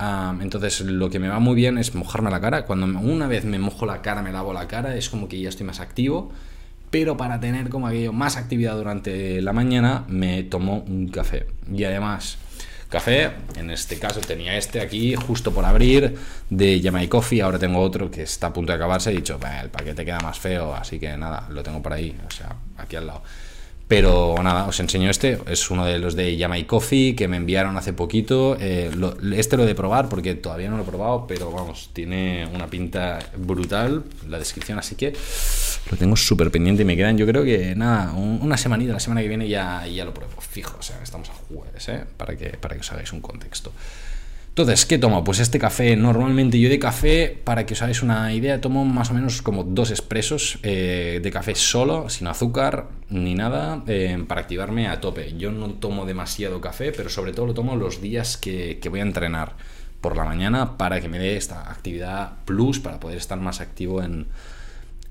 entonces 0.00 0.80
lo 0.82 1.10
que 1.10 1.18
me 1.18 1.28
va 1.28 1.38
muy 1.38 1.54
bien 1.54 1.78
es 1.78 1.94
mojarme 1.94 2.30
la 2.30 2.40
cara. 2.40 2.64
Cuando 2.64 2.86
una 2.86 3.26
vez 3.26 3.44
me 3.44 3.58
mojo 3.58 3.86
la 3.86 4.02
cara, 4.02 4.22
me 4.22 4.32
lavo 4.32 4.52
la 4.52 4.68
cara, 4.68 4.96
es 4.96 5.08
como 5.08 5.28
que 5.28 5.40
ya 5.40 5.48
estoy 5.48 5.66
más 5.66 5.80
activo. 5.80 6.32
Pero 6.90 7.16
para 7.16 7.38
tener 7.38 7.68
como 7.68 7.86
aquello 7.86 8.12
más 8.12 8.36
actividad 8.36 8.76
durante 8.76 9.42
la 9.42 9.52
mañana, 9.52 10.04
me 10.08 10.42
tomo 10.42 10.84
un 10.86 11.08
café. 11.08 11.46
Y 11.70 11.84
además, 11.84 12.38
café, 12.88 13.32
en 13.56 13.70
este 13.70 13.98
caso 13.98 14.20
tenía 14.20 14.56
este 14.56 14.80
aquí 14.80 15.14
justo 15.14 15.52
por 15.52 15.64
abrir 15.66 16.16
de 16.48 16.80
Jamaica 16.82 17.10
Coffee, 17.10 17.42
ahora 17.42 17.58
tengo 17.58 17.80
otro 17.80 18.10
que 18.10 18.22
está 18.22 18.46
a 18.48 18.52
punto 18.52 18.72
de 18.72 18.76
acabarse, 18.76 19.10
he 19.10 19.16
dicho, 19.16 19.38
el 19.62 19.68
paquete 19.68 20.04
queda 20.04 20.20
más 20.20 20.38
feo, 20.38 20.74
así 20.74 20.98
que 20.98 21.14
nada, 21.16 21.46
lo 21.50 21.62
tengo 21.62 21.82
por 21.82 21.92
ahí, 21.92 22.16
o 22.26 22.30
sea, 22.30 22.56
aquí 22.78 22.96
al 22.96 23.06
lado. 23.06 23.22
Pero 23.88 24.34
nada, 24.42 24.66
os 24.66 24.78
enseño 24.80 25.08
este. 25.08 25.38
Es 25.46 25.70
uno 25.70 25.86
de 25.86 25.98
los 25.98 26.14
de 26.14 26.36
Yamai 26.36 26.66
Coffee 26.66 27.16
que 27.16 27.26
me 27.26 27.38
enviaron 27.38 27.78
hace 27.78 27.94
poquito. 27.94 28.56
Eh, 28.60 28.90
este 29.34 29.56
lo 29.56 29.64
de 29.64 29.74
probar 29.74 30.10
porque 30.10 30.34
todavía 30.34 30.68
no 30.68 30.76
lo 30.76 30.82
he 30.82 30.86
probado, 30.86 31.26
pero 31.26 31.50
vamos, 31.50 31.88
tiene 31.94 32.46
una 32.54 32.66
pinta 32.66 33.18
brutal 33.38 34.04
la 34.28 34.38
descripción, 34.38 34.78
así 34.78 34.94
que 34.94 35.14
lo 35.90 35.96
tengo 35.96 36.16
súper 36.16 36.50
pendiente 36.50 36.82
y 36.82 36.84
me 36.84 36.96
quedan, 36.96 37.16
yo 37.16 37.26
creo 37.26 37.44
que 37.44 37.74
nada, 37.74 38.12
una 38.12 38.58
semanita, 38.58 38.92
la 38.92 39.00
semana 39.00 39.22
que 39.22 39.28
viene 39.28 39.48
ya, 39.48 39.86
ya 39.86 40.04
lo 40.04 40.12
pruebo. 40.12 40.38
Fijo, 40.40 40.76
o 40.78 40.82
sea, 40.82 41.02
estamos 41.02 41.30
a 41.30 41.32
jueves, 41.32 41.88
¿eh? 41.88 42.04
Para 42.16 42.36
que, 42.36 42.50
para 42.50 42.74
que 42.74 42.82
os 42.82 42.92
hagáis 42.92 43.12
un 43.14 43.20
contexto. 43.20 43.72
Entonces, 44.58 44.86
¿qué 44.86 44.98
tomo? 44.98 45.22
Pues 45.22 45.38
este 45.38 45.60
café, 45.60 45.94
normalmente 45.94 46.58
yo 46.58 46.68
de 46.68 46.80
café, 46.80 47.40
para 47.44 47.64
que 47.64 47.74
os 47.74 47.82
hagáis 47.82 48.02
una 48.02 48.34
idea, 48.34 48.60
tomo 48.60 48.84
más 48.84 49.08
o 49.12 49.14
menos 49.14 49.40
como 49.40 49.62
dos 49.62 49.92
expresos 49.92 50.58
eh, 50.64 51.20
de 51.22 51.30
café 51.30 51.54
solo, 51.54 52.08
sin 52.08 52.26
azúcar 52.26 52.88
ni 53.08 53.36
nada, 53.36 53.84
eh, 53.86 54.24
para 54.26 54.40
activarme 54.40 54.88
a 54.88 55.00
tope. 55.00 55.32
Yo 55.38 55.52
no 55.52 55.74
tomo 55.74 56.06
demasiado 56.06 56.60
café, 56.60 56.90
pero 56.90 57.08
sobre 57.08 57.32
todo 57.32 57.46
lo 57.46 57.54
tomo 57.54 57.76
los 57.76 58.00
días 58.00 58.36
que, 58.36 58.80
voy 58.90 58.98
a 58.98 59.04
entrenar 59.04 59.54
por 60.00 60.16
la 60.16 60.24
mañana 60.24 60.76
para 60.76 61.00
que 61.00 61.08
me 61.08 61.20
dé 61.20 61.36
esta 61.36 61.70
actividad 61.70 62.32
plus, 62.44 62.80
para 62.80 62.98
poder 62.98 63.18
estar 63.18 63.38
más 63.38 63.60
activo 63.60 64.02
en, 64.02 64.26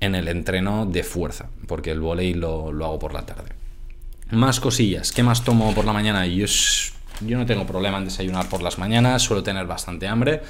el 0.00 0.28
entreno 0.28 0.84
de 0.84 1.04
fuerza, 1.04 1.48
porque 1.66 1.90
el 1.90 2.00
volei 2.00 2.34
lo, 2.34 2.68
hago 2.68 2.98
por 2.98 3.14
la 3.14 3.24
tarde. 3.24 3.52
Más 4.30 4.60
cosillas, 4.60 5.10
¿qué 5.10 5.22
más 5.22 5.42
tomo 5.42 5.74
por 5.74 5.86
la 5.86 5.94
mañana? 5.94 6.26
Yo 6.26 6.44
yo 7.20 7.38
no 7.38 7.46
tengo 7.46 7.66
problema 7.66 7.98
en 7.98 8.04
desayunar 8.04 8.48
por 8.48 8.62
las 8.62 8.78
mañanas, 8.78 9.22
suelo 9.22 9.42
tener 9.42 9.66
bastante 9.66 10.06
hambre, 10.08 10.42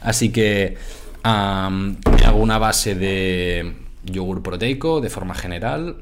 así 0.00 0.30
que 0.30 0.76
hago 1.22 2.38
una 2.38 2.58
base 2.58 2.94
de, 2.94 3.86
yogur 4.06 4.42
proteico 4.42 5.00
de 5.00 5.10
forma 5.10 5.34
general, 5.34 5.96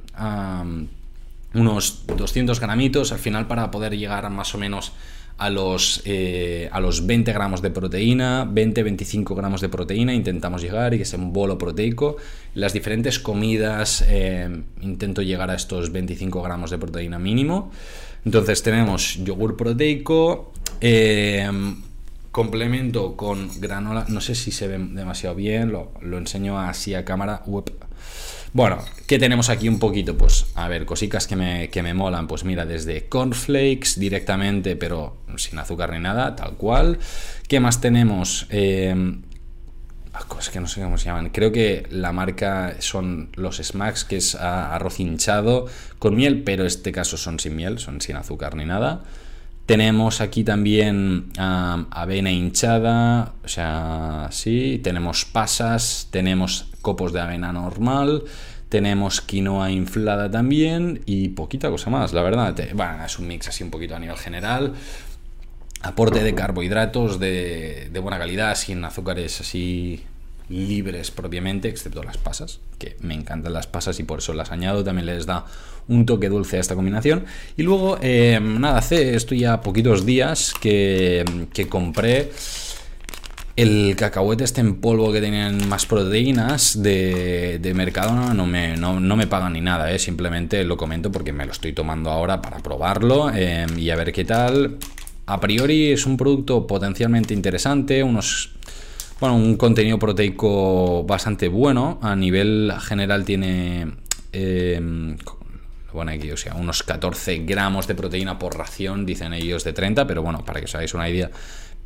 unos 1.55 2.05
200 2.07 2.61
gramitos 2.61 3.13
al 3.13 3.19
final 3.19 3.47
para 3.47 3.71
poder 3.71 3.97
llegar 3.97 4.29
más 4.31 4.55
o 4.55 4.59
menos 4.59 4.93
a 5.37 5.51
los, 5.51 6.01
eh, 6.05 6.69
a 6.71 6.79
los 6.79 7.07
20 7.07 7.33
gramos 7.33 7.61
de 7.61 7.71
proteína, 7.71 8.47
20-25 8.47 9.35
gramos 9.35 9.61
de 9.61 9.69
proteína, 9.69 10.15
intentamos 10.15 10.63
llegar 10.63 10.95
y 10.95 10.99
que 10.99 11.05
sea 11.05 11.19
un 11.19 11.33
bolo 11.33 11.59
proteico. 11.59 12.17
Las 12.55 12.73
diferentes 12.73 13.19
comidas 13.19 14.05
eh, 14.07 14.63
intento 14.81 15.23
llegar 15.23 15.51
a 15.51 15.55
estos 15.57 15.91
25 15.91 16.41
gramos 16.41 16.71
de 16.71 16.79
proteína 16.79 17.19
mínimo. 17.19 17.73
Entonces 18.25 18.63
tenemos 18.63 19.17
yogur 19.23 19.57
proteico, 19.57 20.53
eh, 20.81 21.49
complemento 22.31 23.17
con 23.17 23.49
granola, 23.61 24.07
no 24.09 24.21
sé 24.21 24.35
si 24.35 24.51
se 24.51 24.67
ve 24.67 24.79
demasiado 24.79 25.37
bien, 25.37 25.71
lo, 25.71 26.19
enseño 26.19 26.59
así 26.59 26.95
a 26.95 27.05
cámara. 27.05 27.43
Bueno, 28.53 28.79
¿qué 29.07 29.19
tenemos 29.19 29.51
aquí 29.51 29.69
un 29.69 29.79
poquito? 29.79 30.17
Pues, 30.17 30.47
a 30.55 30.69
ver, 30.69 30.87
cositas 30.87 31.27
que 31.27 31.37
me, 31.37 31.69
que 31.71 31.83
me 31.83 31.93
molan. 31.93 32.27
Pues 32.27 32.45
mira, 32.45 32.65
desde 32.65 33.09
cornflakes 33.09 33.99
directamente, 33.99 34.77
pero 34.77 35.19
sin 35.37 35.59
azúcar 35.59 35.93
ni 35.93 36.01
nada, 36.01 36.35
tal 36.35 36.55
cual. 36.55 36.99
¿Qué 37.49 37.61
más 37.61 37.81
tenemos? 37.81 38.47
Eh, 38.51 38.95
es 40.39 40.51
que 40.51 40.61
no 40.61 40.67
sé 40.67 40.83
cómo 40.83 40.99
se 40.99 41.07
llaman. 41.07 41.31
Creo 41.31 41.53
que 41.53 41.87
la 41.91 42.13
marca 42.13 42.77
son 42.81 43.31
los 43.35 43.57
Smacks, 43.57 44.05
que 44.05 44.17
es 44.17 44.35
arroz 44.35 45.01
hinchado 45.01 45.67
con 45.99 46.15
miel, 46.17 46.43
pero 46.43 46.67
este 46.67 46.93
caso 46.93 47.17
son 47.17 47.39
sin 47.41 47.57
miel, 47.57 47.79
son 47.79 48.01
sin 48.01 48.17
azúcar 48.17 48.55
ni 48.57 48.65
nada. 48.65 49.03
Tenemos 49.67 50.21
aquí 50.21 50.45
también 50.45 51.31
avena 51.39 52.31
hinchada, 52.31 53.33
o 53.43 53.49
sea, 53.49 54.29
sí, 54.31 54.81
tenemos 54.85 55.25
pasas, 55.25 56.09
tenemos 56.11 56.69
copos 56.83 57.15
de 57.15 57.21
avena 57.23 57.51
normal, 57.51 58.25
tenemos 58.69 59.23
quinoa 59.23 59.71
inflada 59.71 60.31
también 60.31 61.01
y 61.07 61.29
poquita 61.29 61.71
cosa 61.71 61.89
más, 61.89 62.13
la 62.13 62.23
verdad. 62.23 62.55
Bueno, 62.75 63.05
es 63.07 63.19
un 63.19 63.27
mix 63.27 63.49
así 63.49 63.65
un 63.65 63.71
poquito 63.71 63.97
a 63.97 63.99
nivel 63.99 64.19
general. 64.19 64.75
Aporte 65.85 66.25
de 66.25 66.35
carbohidratos 66.35 67.21
de, 67.21 67.91
buena 68.03 68.19
calidad, 68.19 68.57
sin 68.57 68.83
azúcares 68.85 69.41
así 69.41 70.03
libres 70.49 71.11
propiamente, 71.11 71.69
excepto 71.69 72.03
las 72.03 72.17
pasas, 72.17 72.61
que 72.79 72.97
me 73.01 73.15
encantan 73.15 73.53
las 73.53 73.67
pasas 73.67 74.01
y 74.01 74.03
por 74.03 74.21
eso 74.21 74.33
las 74.33 74.51
añado, 74.51 74.83
también 74.83 75.07
les 75.07 75.27
da 75.27 75.45
un 75.89 76.07
toque 76.07 76.31
dulce 76.31 76.57
a 76.57 76.61
esta 76.61 76.75
combinación. 76.75 77.27
Y 77.59 77.65
luego, 77.65 77.99
eh, 78.01 78.41
nada, 78.43 78.79
hace 78.79 79.15
esto 79.15 79.35
ya 79.35 79.61
poquitos 79.61 80.07
días 80.07 80.55
que, 80.59 81.25
que 81.53 81.69
compré 81.69 82.31
el 83.57 83.95
cacahuete 83.97 84.45
este 84.45 84.61
en 84.61 84.77
polvo 84.81 85.13
que 85.13 85.21
tenían 85.21 85.69
más 85.69 85.87
proteínas 85.87 86.83
de, 86.83 87.59
de 87.61 87.75
Mercadona 87.75 88.35
no 88.35 88.47
me, 88.47 88.77
no, 88.77 88.99
me 89.01 89.27
pagan 89.27 89.53
ni 89.53 89.61
nada, 89.61 89.93
¿eh? 89.93 89.99
simplemente 89.99 90.65
lo 90.65 90.77
comento 90.77 91.13
porque 91.13 91.33
me 91.33 91.47
lo 91.47 91.53
estoy 91.53 91.73
tomando 91.73 92.11
ahora 92.11 92.43
para 92.43 92.59
probarlo 92.59 93.31
eh, 93.33 93.67
y 93.77 93.91
a 93.91 93.97
ver 93.97 94.13
qué 94.13 94.25
tal. 94.25 94.79
A 95.27 95.41
priori 95.41 95.93
es 95.93 96.07
un 96.07 96.17
producto 96.17 96.67
potencialmente 96.67 97.33
interesante, 97.33 98.03
unos 98.03 98.55
bueno, 99.21 99.37
un 99.37 99.57
contenido 99.57 99.99
proteico 99.99 101.05
bastante 101.05 101.49
bueno. 101.49 101.99
A 102.03 102.17
nivel 102.17 102.73
general 102.81 103.25
tiene. 103.25 103.93
Eh, 104.33 104.81
bueno, 105.93 106.11
aquí, 106.11 106.31
o 106.33 106.37
sea, 106.37 106.55
unos 106.57 106.83
14 106.83 107.39
gramos 107.45 107.87
de 107.87 107.95
proteína 107.95 108.39
por 108.39 108.59
ración, 108.59 109.07
dicen 109.07 109.33
ellos 109.33 109.63
de 109.63 109.73
30, 109.73 110.07
pero 110.09 110.23
bueno, 110.23 110.45
para 110.45 110.59
que 110.59 110.65
os 110.65 110.75
hagáis 110.75 110.93
una 110.93 111.09
idea, 111.09 111.31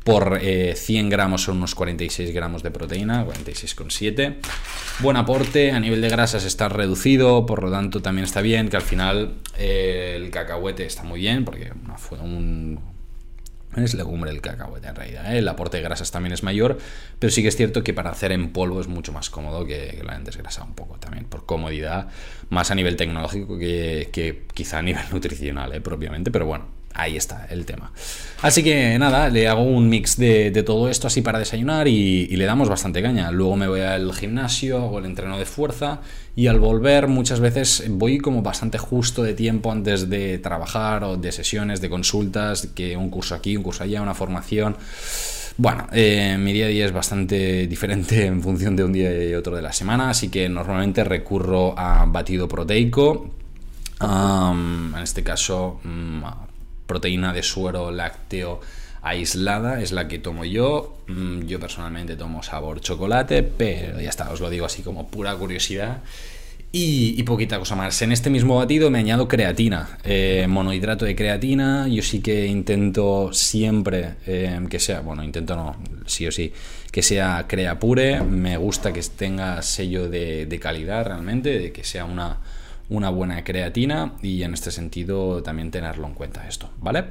por 0.03 0.39
100 0.39 1.05
eh, 1.05 1.09
gramos 1.09 1.43
son 1.43 1.57
unos 1.57 1.75
46 1.75 2.33
gramos 2.33 2.63
de 2.63 2.71
proteína, 2.71 3.23
46,7. 3.27 4.37
Buen 4.99 5.15
aporte, 5.15 5.71
a 5.71 5.79
nivel 5.79 6.01
de 6.01 6.09
grasas 6.09 6.43
está 6.43 6.69
reducido, 6.69 7.45
por 7.45 7.61
lo 7.61 7.69
tanto 7.69 8.01
también 8.01 8.25
está 8.25 8.41
bien, 8.41 8.69
que 8.69 8.77
al 8.77 8.81
final 8.81 9.35
eh, 9.59 10.15
el 10.17 10.31
cacahuete 10.31 10.87
está 10.87 11.03
muy 11.03 11.19
bien, 11.19 11.45
porque 11.45 11.71
fue 11.97 12.17
un, 12.17 12.79
es 13.75 13.93
legumbre 13.93 14.31
el 14.31 14.41
cacahuete 14.41 14.87
en 14.87 14.95
realidad. 14.95 15.33
¿eh? 15.33 15.39
El 15.39 15.47
aporte 15.47 15.77
de 15.77 15.83
grasas 15.83 16.11
también 16.11 16.33
es 16.33 16.43
mayor, 16.43 16.77
pero 17.19 17.31
sí 17.31 17.41
que 17.41 17.49
es 17.49 17.55
cierto 17.55 17.83
que 17.83 17.93
para 17.93 18.09
hacer 18.09 18.31
en 18.31 18.51
polvo 18.51 18.81
es 18.81 18.87
mucho 18.87 19.11
más 19.13 19.29
cómodo 19.29 19.65
que, 19.65 19.95
que 19.97 20.03
la 20.03 20.19
desgrasado 20.19 20.67
un 20.67 20.75
poco 20.75 20.97
también, 20.97 21.25
por 21.25 21.45
comodidad, 21.45 22.07
más 22.49 22.71
a 22.71 22.75
nivel 22.75 22.95
tecnológico 22.95 23.57
que, 23.57 24.09
que 24.11 24.45
quizá 24.53 24.79
a 24.79 24.81
nivel 24.81 25.03
nutricional 25.11 25.73
¿eh? 25.73 25.81
propiamente, 25.81 26.31
pero 26.31 26.45
bueno, 26.45 26.78
Ahí 26.93 27.15
está 27.15 27.47
el 27.49 27.65
tema. 27.65 27.91
Así 28.41 28.63
que 28.63 28.97
nada, 28.97 29.29
le 29.29 29.47
hago 29.47 29.63
un 29.63 29.89
mix 29.89 30.17
de, 30.17 30.51
todo 30.65 30.89
esto 30.89 31.07
así 31.07 31.21
para 31.21 31.39
desayunar 31.39 31.87
y, 31.87 32.27
le 32.27 32.45
damos 32.45 32.69
bastante 32.69 33.01
caña. 33.01 33.31
Luego 33.31 33.55
me 33.55 33.67
voy 33.67 33.81
al 33.81 34.13
gimnasio, 34.13 34.77
hago 34.77 34.99
el 34.99 35.05
entreno 35.05 35.37
de 35.37 35.45
fuerza 35.45 36.01
y 36.35 36.47
al 36.47 36.59
volver 36.59 37.07
muchas 37.07 37.39
veces 37.39 37.83
voy 37.89 38.17
como 38.17 38.41
bastante 38.41 38.77
justo 38.77 39.23
de 39.23 39.33
tiempo 39.33 39.71
antes 39.71 40.09
de 40.09 40.39
trabajar 40.39 41.03
o 41.03 41.17
de 41.17 41.31
sesiones, 41.31 41.81
de 41.81 41.89
consultas, 41.89 42.67
que 42.73 42.97
un 42.97 43.09
curso 43.09 43.35
aquí, 43.35 43.55
un 43.55 43.63
curso 43.63 43.83
allá, 43.83 44.01
una 44.01 44.13
formación. 44.13 44.77
Bueno, 45.57 45.87
eh, 45.91 46.37
mi 46.39 46.53
día 46.53 46.65
a 46.65 46.69
día 46.69 46.85
es 46.85 46.93
bastante 46.93 47.67
diferente 47.67 48.25
en 48.25 48.41
función 48.41 48.75
de 48.75 48.83
un 48.85 48.93
día 48.93 49.29
y 49.29 49.33
otro 49.35 49.55
de 49.55 49.61
la 49.61 49.73
semana, 49.73 50.09
así 50.09 50.29
que 50.29 50.47
normalmente 50.47 51.03
recurro 51.03 51.77
a 51.77 52.05
batido 52.05 52.47
proteico. 52.47 53.31
en 54.01 54.95
este 55.03 55.23
caso, 55.23 55.81
mm, 55.83 56.48
proteína 56.89 57.31
de 57.31 57.43
suero 57.43 57.91
lácteo 57.91 58.59
aislada 59.01 59.81
es 59.81 59.91
la 59.93 60.07
que 60.09 60.19
tomo 60.19 60.43
yo. 60.43 60.97
Mm, 61.07 61.41
yo 61.45 61.59
personalmente 61.59 62.15
tomo 62.17 62.43
sabor 62.43 62.81
chocolate, 62.81 63.43
pero 63.43 64.01
ya 64.01 64.09
está, 64.09 64.29
os 64.31 64.41
lo 64.41 64.49
digo 64.49 64.65
así 64.65 64.81
como 64.81 65.07
pura 65.07 65.33
curiosidad. 65.35 66.01
Y, 66.71 67.23
poquita 67.23 67.57
cosa 67.57 67.75
más. 67.75 67.99
En 68.03 68.11
este 68.11 68.29
mismo 68.29 68.57
batido 68.57 68.91
me 68.91 68.99
añado 68.99 69.27
creatina, 69.27 69.97
eh, 70.03 70.45
monohidrato 70.47 71.03
de 71.05 71.15
creatina. 71.15 71.87
Yo 71.87 72.03
sí 72.03 72.21
que 72.21 72.45
intento 72.45 73.33
siempre 73.33 74.15
eh, 74.27 74.59
que 74.69 74.79
sea, 74.79 74.99
bueno, 75.01 75.23
intento 75.23 75.55
no, 75.55 75.75
sí 76.05 76.27
o 76.27 76.31
sí, 76.31 76.53
que 76.91 77.01
sea 77.01 77.45
crea 77.47 77.79
pure. 77.79 78.21
Me 78.21 78.55
gusta 78.57 78.93
que 78.93 79.01
tenga 79.01 79.63
sello 79.63 80.09
de, 80.09 80.45
de 80.45 80.59
calidad 80.59 81.07
realmente, 81.07 81.57
de 81.57 81.71
que 81.71 81.83
sea 81.83 82.05
una, 82.05 82.37
una 82.89 83.09
buena 83.09 83.43
creatina 83.43 84.13
y 84.21 84.43
en 84.43 84.53
este 84.53 84.71
sentido 84.71 85.41
también 85.43 85.71
tenerlo 85.71 86.07
en 86.07 86.13
cuenta 86.13 86.47
esto, 86.47 86.69
¿vale? 86.79 87.05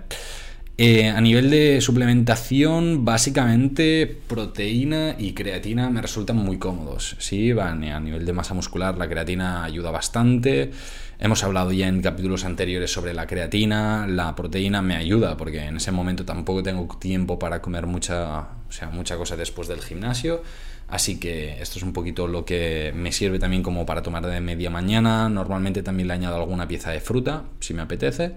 Eh, 0.80 1.08
a 1.08 1.20
nivel 1.20 1.50
de 1.50 1.80
suplementación, 1.80 3.04
básicamente 3.04 4.06
proteína 4.28 5.16
y 5.18 5.32
creatina 5.32 5.90
me 5.90 6.00
resultan 6.00 6.36
muy 6.36 6.58
cómodos. 6.58 7.16
Sí, 7.18 7.52
van 7.52 7.82
a 7.82 7.98
nivel 7.98 8.24
de 8.24 8.32
masa 8.32 8.54
muscular, 8.54 8.96
la 8.96 9.08
creatina 9.08 9.64
ayuda 9.64 9.90
bastante. 9.90 10.70
Hemos 11.18 11.42
hablado 11.42 11.72
ya 11.72 11.88
en 11.88 12.00
capítulos 12.00 12.44
anteriores 12.44 12.92
sobre 12.92 13.12
la 13.12 13.26
creatina, 13.26 14.06
la 14.06 14.36
proteína 14.36 14.80
me 14.80 14.94
ayuda 14.94 15.36
porque 15.36 15.64
en 15.64 15.78
ese 15.78 15.90
momento 15.90 16.24
tampoco 16.24 16.62
tengo 16.62 16.86
tiempo 17.00 17.40
para 17.40 17.60
comer 17.60 17.88
mucha, 17.88 18.42
o 18.68 18.70
sea, 18.72 18.88
mucha 18.90 19.16
cosa 19.16 19.36
después 19.36 19.66
del 19.66 19.80
gimnasio. 19.80 20.44
Así 20.88 21.20
que 21.20 21.60
esto 21.60 21.78
es 21.78 21.82
un 21.82 21.92
poquito 21.92 22.26
lo 22.26 22.46
que 22.46 22.92
me 22.94 23.12
sirve 23.12 23.38
también 23.38 23.62
como 23.62 23.84
para 23.84 24.02
tomar 24.02 24.26
de 24.26 24.40
media 24.40 24.70
mañana. 24.70 25.28
Normalmente 25.28 25.82
también 25.82 26.08
le 26.08 26.14
añado 26.14 26.36
alguna 26.36 26.66
pieza 26.66 26.90
de 26.90 27.00
fruta, 27.00 27.44
si 27.60 27.74
me 27.74 27.82
apetece. 27.82 28.36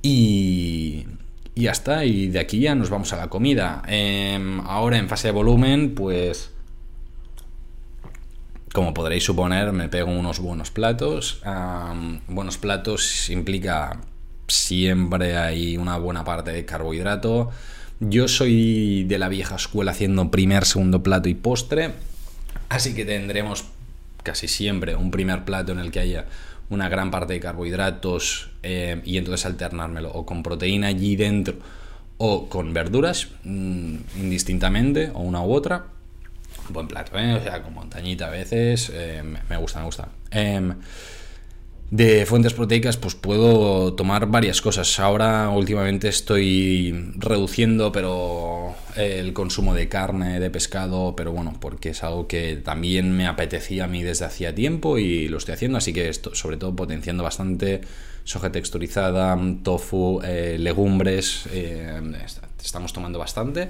Y, 0.00 1.06
y 1.54 1.62
ya 1.62 1.72
está. 1.72 2.04
Y 2.06 2.28
de 2.28 2.40
aquí 2.40 2.60
ya 2.60 2.74
nos 2.74 2.88
vamos 2.88 3.12
a 3.12 3.16
la 3.16 3.28
comida. 3.28 3.82
Em, 3.86 4.60
ahora 4.60 4.96
en 4.96 5.08
fase 5.08 5.28
de 5.28 5.32
volumen, 5.32 5.94
pues... 5.94 6.50
Como 8.72 8.92
podréis 8.92 9.24
suponer, 9.24 9.72
me 9.72 9.88
pego 9.88 10.10
unos 10.10 10.38
buenos 10.38 10.70
platos. 10.70 11.42
buenos 12.28 12.58
platos 12.58 13.30
implica 13.30 14.00
siempre 14.48 15.36
hay 15.36 15.76
una 15.76 15.98
buena 15.98 16.24
parte 16.24 16.52
de 16.52 16.64
carbohidrato 16.64 17.50
yo 18.00 18.28
soy 18.28 19.04
de 19.04 19.18
la 19.18 19.28
vieja 19.28 19.56
escuela 19.56 19.92
haciendo 19.92 20.30
primer, 20.30 20.64
segundo 20.64 21.02
plato 21.02 21.28
y 21.28 21.34
postre, 21.34 21.92
así 22.68 22.94
que 22.94 23.04
tendremos 23.04 23.64
casi 24.22 24.48
siempre 24.48 24.96
un 24.96 25.10
primer 25.10 25.44
plato 25.44 25.72
en 25.72 25.78
el 25.78 25.90
que 25.90 26.00
haya 26.00 26.26
una 26.68 26.88
gran 26.88 27.10
parte 27.10 27.34
de 27.34 27.40
carbohidratos 27.40 28.50
eh, 28.62 29.00
y 29.04 29.18
entonces 29.18 29.46
alternármelo 29.46 30.10
o 30.12 30.26
con 30.26 30.42
proteína 30.42 30.88
allí 30.88 31.14
dentro 31.14 31.56
o 32.18 32.48
con 32.48 32.72
verduras 32.72 33.28
mm, 33.44 33.96
indistintamente 34.16 35.10
o 35.14 35.20
una 35.20 35.42
u 35.42 35.52
otra. 35.52 35.86
Buen 36.68 36.88
plato, 36.88 37.16
¿eh? 37.16 37.34
o 37.34 37.42
sea, 37.42 37.62
con 37.62 37.74
montañita 37.74 38.26
a 38.26 38.30
veces, 38.30 38.90
eh, 38.92 39.22
me 39.22 39.56
gusta, 39.56 39.78
me 39.78 39.84
gusta. 39.84 40.08
De 41.90 42.26
fuentes 42.26 42.52
proteicas, 42.52 42.96
pues 42.96 43.14
puedo 43.14 43.94
tomar 43.94 44.26
varias 44.26 44.60
cosas. 44.60 44.98
Ahora 44.98 45.48
últimamente 45.50 46.08
estoy 46.08 47.12
reduciendo, 47.16 47.92
pero 47.92 48.74
el 48.96 49.32
consumo 49.32 49.72
de 49.72 49.88
carne, 49.88 50.40
de 50.40 50.50
pescado, 50.50 51.14
pero 51.14 51.30
bueno, 51.30 51.54
porque 51.60 51.90
es 51.90 52.02
algo 52.02 52.26
que 52.26 52.56
también 52.56 53.16
me 53.16 53.28
apetecía 53.28 53.84
a 53.84 53.86
mí 53.86 54.02
desde 54.02 54.24
hacía 54.24 54.52
tiempo 54.52 54.98
y 54.98 55.28
lo 55.28 55.38
estoy 55.38 55.54
haciendo, 55.54 55.78
así 55.78 55.92
que 55.92 56.08
esto, 56.08 56.34
sobre 56.34 56.56
todo 56.56 56.74
potenciando 56.74 57.22
bastante 57.22 57.82
soja 58.24 58.50
texturizada, 58.50 59.38
tofu, 59.62 60.20
eh, 60.24 60.56
legumbres, 60.58 61.44
eh, 61.52 62.00
estamos 62.60 62.92
tomando 62.92 63.20
bastante. 63.20 63.68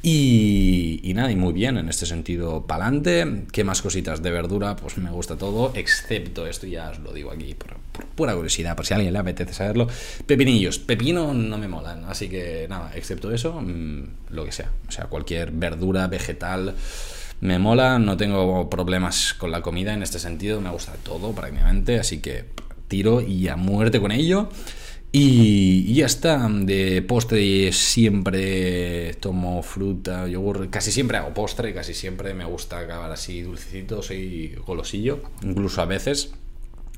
Y, 0.00 1.12
nada, 1.14 1.30
y 1.32 1.36
muy 1.36 1.52
bien 1.52 1.76
en 1.76 1.88
este 1.88 2.06
sentido, 2.06 2.66
pa'lante. 2.66 3.44
¿Qué 3.50 3.64
más 3.64 3.82
cositas 3.82 4.22
de 4.22 4.30
verdura? 4.30 4.76
Pues 4.76 4.96
me 4.98 5.10
gusta 5.10 5.36
todo, 5.36 5.72
excepto 5.74 6.46
esto, 6.46 6.66
ya 6.66 6.90
os 6.90 7.00
lo 7.00 7.12
digo 7.12 7.32
aquí 7.32 7.54
por, 7.54 7.76
pura 8.14 8.34
curiosidad, 8.34 8.76
por 8.76 8.86
si 8.86 8.94
a 8.94 8.96
alguien 8.96 9.12
le 9.12 9.18
apetece 9.18 9.52
saberlo. 9.52 9.88
Pepinillos, 10.26 10.78
pepino 10.78 11.34
no 11.34 11.58
me 11.58 11.66
molan, 11.66 12.04
así 12.04 12.28
que 12.28 12.66
nada, 12.68 12.92
excepto 12.94 13.32
eso, 13.32 13.60
mm, 13.60 14.02
lo 14.30 14.44
que 14.44 14.52
sea. 14.52 14.70
O 14.88 14.92
sea, 14.92 15.06
cualquier 15.06 15.50
verdura, 15.50 16.06
vegetal, 16.06 16.76
me 17.40 17.58
mola, 17.58 17.98
no 17.98 18.16
tengo 18.16 18.70
problemas 18.70 19.34
con 19.34 19.50
la 19.50 19.62
comida 19.62 19.94
en 19.94 20.02
este 20.02 20.20
sentido, 20.20 20.60
me 20.60 20.70
gusta 20.70 20.92
todo 21.02 21.32
prácticamente, 21.32 21.98
así 21.98 22.20
que 22.20 22.44
tiro 22.86 23.20
y 23.20 23.48
a 23.48 23.56
muerte 23.56 24.00
con 24.00 24.12
ello. 24.12 24.48
Y, 25.10 25.94
ya 25.94 26.04
está, 26.04 26.46
de 26.50 27.00
postre 27.00 27.72
siempre 27.72 29.14
tomo 29.14 29.62
fruta, 29.62 30.26
yogur, 30.26 30.68
casi 30.68 30.92
siempre 30.92 31.16
hago 31.16 31.32
postre, 31.32 31.72
casi 31.72 31.94
siempre 31.94 32.34
me 32.34 32.44
gusta 32.44 32.78
acabar 32.78 33.10
así 33.10 33.40
dulcecito, 33.40 34.02
soy 34.02 34.54
golosillo, 34.66 35.22
incluso 35.42 35.80
a 35.80 35.86
veces 35.86 36.32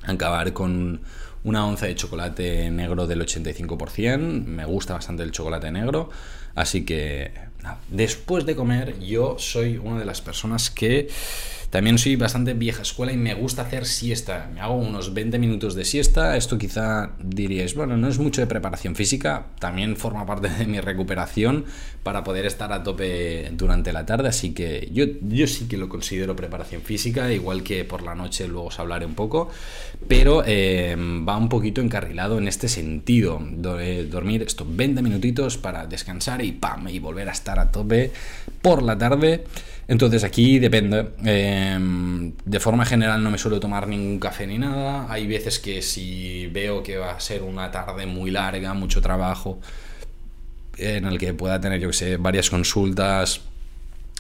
acabar 0.03 0.53
con 0.53 1.03
una 1.45 1.67
onza 1.67 1.87
de 1.87 1.95
chocolate 1.95 2.71
negro 2.71 3.07
del 3.07 3.21
85%, 3.23 4.19
me 4.19 4.65
gusta 4.65 4.95
bastante 4.95 5.23
el 5.23 5.31
chocolate 5.31 5.71
negro, 5.71 6.11
así 6.57 6.85
que 6.85 7.50
después 7.89 8.47
de 8.47 8.57
comer 8.57 8.99
yo 9.01 9.37
soy 9.39 9.77
una 9.77 9.99
de 9.99 10.05
las 10.05 10.21
personas 10.21 10.71
que 10.71 11.09
también 11.71 11.99
soy 11.99 12.17
bastante 12.17 12.53
vieja 12.53 12.83
escuela 12.83 13.13
y 13.13 13.17
me 13.17 13.33
gusta 13.33 13.63
hacer 13.63 13.87
siesta. 13.87 14.51
Me 14.53 14.61
hago 14.61 14.75
unos 14.75 15.15
20 15.15 15.39
minutos 15.39 15.77
de 15.77 15.85
siesta. 15.85 16.37
Esto 16.37 16.59
quizá 16.59 17.13
diríais, 17.23 17.77
bueno, 17.77 17.97
no 17.97 18.09
es 18.09 18.19
mucho 18.19 18.41
de 18.41 18.49
preparación 18.49 18.97
física, 18.97 19.47
también 19.61 19.97
forma 19.97 20.27
parte 20.27 20.49
de 20.49 20.67
mi 20.67 20.81
recuperación 20.81 21.65
para 22.03 22.25
poder 22.25 22.45
estar 22.45 22.73
a 22.73 22.83
tope 22.83 23.51
durante 23.53 23.93
la 23.93 24.05
tarde. 24.05 24.29
Así 24.29 24.53
que 24.53 24.89
yo, 24.93 25.05
yo 25.23 25.47
sí 25.47 25.69
que 25.69 25.77
lo 25.77 25.89
considero 25.89 26.35
preparación 26.35 26.83
física, 26.83 27.33
igual 27.33 27.63
que 27.63 27.85
por 27.85 28.03
la 28.03 28.17
noche 28.17 28.49
luego 28.49 28.67
os 28.67 28.81
hablaré 28.81 29.07
un 29.07 29.15
poco, 29.15 29.49
pero 30.09 30.43
eh, 30.45 30.97
va 30.99 31.37
un 31.37 31.49
poquito 31.49 31.81
encarrilado 31.81 32.39
en 32.39 32.49
este 32.49 32.69
sentido. 32.69 33.41
Dormir 33.41 34.43
estos 34.43 34.67
20 34.77 35.03
minutitos 35.03 35.57
para 35.57 35.87
descansar 35.87 36.43
y 36.43 36.51
pam, 36.51 36.89
y 36.89 36.99
volver 36.99 37.29
a 37.29 37.33
estar 37.33 37.50
a 37.59 37.71
tope 37.71 38.13
por 38.63 38.83
la 38.83 38.97
tarde. 38.97 39.45
Entonces 39.89 40.23
aquí 40.23 40.61
depende. 40.61 41.11
Em, 41.25 42.33
de 42.45 42.61
forma 42.61 42.85
general 42.85 43.23
no 43.25 43.31
me 43.31 43.39
suelo 43.39 43.59
tomar 43.59 43.89
ningún 43.89 44.21
café 44.21 44.47
ni 44.47 44.57
nada. 44.57 45.11
Hay 45.11 45.27
veces 45.27 45.59
que 45.59 45.83
si 45.83 46.47
veo 46.47 46.83
que 46.83 46.97
va 46.97 47.13
a 47.13 47.21
ser 47.21 47.43
una 47.43 47.73
tarde 47.73 48.07
muy 48.07 48.31
larga, 48.31 48.73
mucho 48.73 49.03
trabajo, 49.03 49.59
en 50.79 51.07
el 51.07 51.19
que 51.19 51.35
pueda 51.35 51.61
tener, 51.61 51.81
yo 51.81 51.89
que 51.89 51.95
sé, 51.95 52.17
varias 52.19 52.51
consultas, 52.51 53.41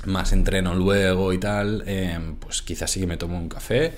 más 0.07 0.33
entreno 0.33 0.75
luego 0.75 1.33
y 1.33 1.39
tal, 1.39 1.85
em, 1.87 2.37
pues 2.37 2.63
quizás 2.63 2.91
sí 2.91 3.01
que 3.01 3.07
me 3.07 3.17
tomo 3.17 3.39
un 3.39 3.49
café, 3.49 3.93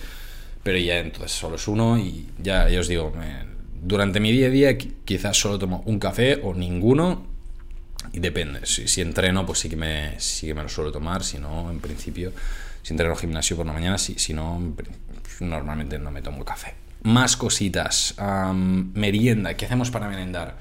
pero 0.63 0.79
ya 0.79 0.99
entonces 0.99 1.33
solo 1.33 1.57
es 1.57 1.67
uno 1.69 1.99
y 1.99 2.27
ya, 2.39 2.69
ya 2.69 2.81
os 2.81 2.89
digo, 2.89 3.13
durante 3.83 4.21
mi 4.21 4.31
día 4.31 4.49
a 4.49 4.51
día 4.51 4.79
quizás 4.79 5.37
solo 5.37 5.59
tomo 5.59 5.83
un 5.87 5.99
café 5.99 6.41
o 6.43 6.55
ninguno 6.55 7.32
y 8.13 8.21
depende, 8.21 8.67
si, 8.67 9.01
entreno, 9.01 9.47
pues 9.47 9.61
sí 9.61 9.69
que, 9.69 9.77
me, 9.77 10.19
sí 10.21 10.47
que 10.47 10.55
me 10.55 10.63
lo 10.63 10.69
suelo 10.69 10.93
tomar, 10.93 11.23
si 11.23 11.39
no, 11.39 11.71
en 11.71 11.81
principio, 11.81 12.33
si 12.83 12.93
entreno 12.93 13.15
gimnasio 13.17 13.57
por 13.57 13.67
la 13.67 13.73
mañana, 13.73 13.99
si, 13.99 14.19
si 14.19 14.35
no, 14.35 14.75
normalmente 15.41 15.99
no 15.99 16.11
me 16.11 16.23
tomo 16.23 16.45
café. 16.45 16.75
Más 17.03 17.37
cositas. 17.37 18.15
merienda, 18.95 19.55
¿qué 19.55 19.67
hacemos 19.67 19.91
para 19.91 20.09
merendar? 20.09 20.57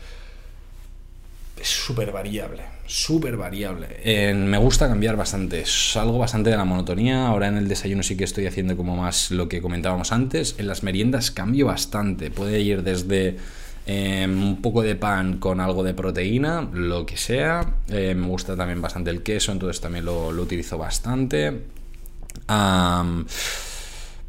Es 1.60 1.68
súper 1.68 2.12
variable, 2.12 2.64
súper 2.88 3.38
variable. 3.38 4.34
me 4.34 4.58
gusta 4.58 4.88
cambiar 4.88 5.16
bastante, 5.16 5.64
salgo 5.68 6.18
bastante 6.18 6.50
de 6.50 6.58
la 6.58 6.66
monotonía. 6.66 7.28
Ahora 7.28 7.48
en 7.48 7.58
el 7.58 7.68
desayuno 7.68 8.02
sí 8.02 8.18
que 8.18 8.24
estoy 8.24 8.48
haciendo 8.48 8.76
como 8.76 8.96
más 8.96 9.30
lo 9.30 9.48
que 9.48 9.62
comentábamos 9.62 10.12
antes. 10.12 10.56
En 10.58 10.66
las 10.66 10.82
meriendas 10.82 11.30
cambio 11.30 11.68
bastante. 11.68 12.32
Puede 12.32 12.62
ir 12.62 12.82
desde 12.82 13.38
Em, 13.86 14.44
un 14.44 14.62
poco 14.62 14.84
de 14.84 14.96
pan 14.96 15.38
con 15.40 15.60
algo 15.60 15.84
de 15.84 15.94
proteína, 15.94 16.70
lo 16.72 17.06
que 17.06 17.18
sea. 17.18 17.78
Em, 17.88 18.18
me 18.20 18.28
gusta 18.28 18.56
también 18.56 18.82
bastante 18.82 19.10
el 19.10 19.24
queso, 19.24 19.52
entonces 19.52 19.82
también 19.82 20.06
lo, 20.06 20.28
utilizo 20.30 20.78
bastante. 20.78 21.62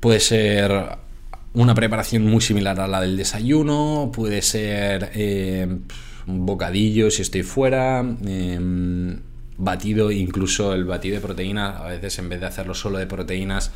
puede 0.00 0.20
ser 0.20 0.98
una 1.54 1.74
preparación 1.74 2.24
muy 2.24 2.40
similar 2.40 2.80
a 2.80 2.88
la 2.88 3.00
del 3.00 3.16
desayuno, 3.16 4.10
puede 4.12 4.42
ser 4.42 5.10
em, 5.14 5.82
un 6.26 6.46
bocadillo 6.46 7.10
si 7.10 7.22
estoy 7.22 7.42
fuera, 7.42 8.04
batido, 9.58 10.10
incluso 10.10 10.72
el 10.74 10.84
batido 10.84 11.16
de 11.16 11.20
proteína, 11.20 11.78
a 11.78 11.88
veces 11.88 12.18
en 12.18 12.28
vez 12.28 12.40
de 12.40 12.46
hacerlo 12.46 12.74
solo 12.74 12.98
de 12.98 13.06
proteínas, 13.06 13.70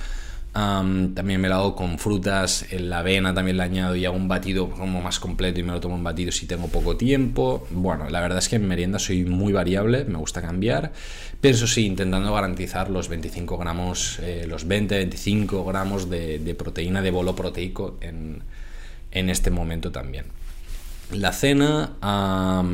también 0.57 1.39
me 1.39 1.49
lo 1.49 1.57
hago 1.57 1.77
con 1.77 1.99
frutas, 1.99 2.65
en 2.71 2.89
la 2.89 3.01
avena 3.01 3.35
también 3.35 3.59
le 3.59 3.63
añado 3.63 3.95
y 3.95 4.07
hago 4.07 4.17
un 4.17 4.27
batido 4.27 4.71
como 4.71 5.03
más 5.03 5.21
completo 5.21 5.61
y 5.61 5.63
me 5.63 5.73
lo 5.73 5.81
tomo 5.81 5.97
en 5.97 6.05
batido 6.05 6.33
si 6.33 6.47
tengo 6.47 6.69
poco 6.69 6.97
tiempo. 6.97 7.67
Bueno, 7.71 8.09
la 8.09 8.21
verdad 8.21 8.39
es 8.39 8.49
que 8.49 8.57
en 8.57 8.67
merienda 8.67 8.99
soy 8.99 9.25
muy 9.27 9.53
variable, 9.53 10.07
me 10.07 10.17
gusta 10.17 10.41
cambiar, 10.41 10.93
pero 11.43 11.55
eso 11.55 11.67
sí, 11.67 11.85
intentando 11.85 12.33
garantizar 12.33 12.89
los 12.89 13.09
25 13.09 13.59
gramos, 13.59 14.19
eh, 14.23 14.47
los 14.49 14.67
20-25 14.67 15.67
gramos 15.67 16.09
de, 16.09 16.57
proteína, 16.59 17.03
de 17.03 17.11
bolo 17.11 17.37
proteico 17.37 17.99
en, 18.01 18.43
en 19.11 19.29
este 19.29 19.51
momento 19.51 19.93
también. 19.93 20.25
La 21.13 21.33
cena 21.33 21.97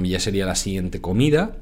ya 0.05 0.21
sería 0.21 0.47
la 0.47 0.55
siguiente 0.55 1.01
comida 1.01 1.57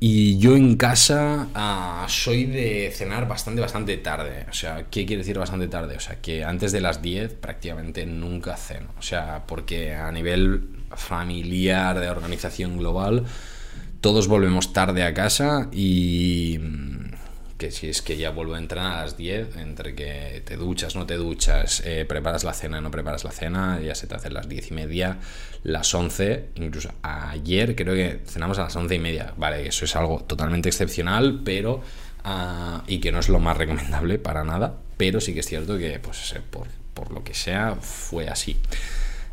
y 0.00 0.38
yo 0.38 0.56
en 0.56 0.76
casa 0.76 1.48
ah, 1.54 2.06
soy 2.08 2.44
de 2.46 2.92
cenar 2.94 3.28
bastante, 3.28 3.60
bastante 3.60 3.96
tarde. 3.98 4.46
O 4.48 4.52
sea, 4.52 4.86
¿qué 4.90 5.06
quiere 5.06 5.22
decir 5.22 5.38
bastante 5.38 5.68
tarde? 5.68 5.96
O 5.96 6.00
sea, 6.00 6.20
que 6.20 6.44
antes 6.44 6.72
de 6.72 6.80
las 6.80 7.02
10 7.02 7.34
prácticamente 7.34 8.06
nunca 8.06 8.56
ceno. 8.56 8.88
O 8.98 9.02
sea, 9.02 9.44
porque 9.46 9.94
a 9.94 10.10
nivel 10.12 10.68
familiar, 10.96 11.98
de 11.98 12.08
organización 12.08 12.78
global, 12.78 13.24
todos 14.00 14.28
volvemos 14.28 14.72
tarde 14.72 15.02
a 15.02 15.14
casa 15.14 15.68
y 15.72 16.58
que 17.58 17.70
si 17.70 17.88
es 17.88 18.02
que 18.02 18.16
ya 18.16 18.30
vuelvo 18.30 18.54
a 18.54 18.58
entrenar 18.58 18.98
a 18.98 19.02
las 19.02 19.16
10, 19.16 19.56
entre 19.56 19.94
que 19.94 20.42
te 20.44 20.56
duchas, 20.56 20.96
no 20.96 21.06
te 21.06 21.14
duchas, 21.14 21.82
eh, 21.84 22.04
preparas 22.04 22.44
la 22.44 22.52
cena, 22.52 22.80
no 22.80 22.90
preparas 22.90 23.24
la 23.24 23.30
cena, 23.30 23.80
ya 23.80 23.94
se 23.94 24.06
te 24.06 24.14
hacen 24.14 24.34
las 24.34 24.48
10 24.48 24.70
y 24.70 24.74
media, 24.74 25.18
las 25.62 25.94
11, 25.94 26.50
incluso 26.56 26.90
ayer 27.02 27.76
creo 27.76 27.94
que 27.94 28.20
cenamos 28.26 28.58
a 28.58 28.64
las 28.64 28.76
11 28.76 28.94
y 28.94 28.98
media, 28.98 29.34
vale, 29.36 29.66
eso 29.66 29.84
es 29.84 29.94
algo 29.96 30.22
totalmente 30.24 30.68
excepcional, 30.68 31.42
pero... 31.44 31.82
Ah, 32.26 32.82
y 32.86 33.00
que 33.00 33.12
no 33.12 33.18
es 33.18 33.28
lo 33.28 33.38
más 33.38 33.54
recomendable 33.58 34.18
para 34.18 34.44
nada, 34.44 34.76
pero 34.96 35.20
sí 35.20 35.34
que 35.34 35.40
es 35.40 35.46
cierto 35.46 35.76
que, 35.76 35.98
pues, 35.98 36.34
por, 36.50 36.68
por 36.94 37.10
lo 37.12 37.22
que 37.22 37.34
sea, 37.34 37.74
fue 37.74 38.28
así. 38.28 38.56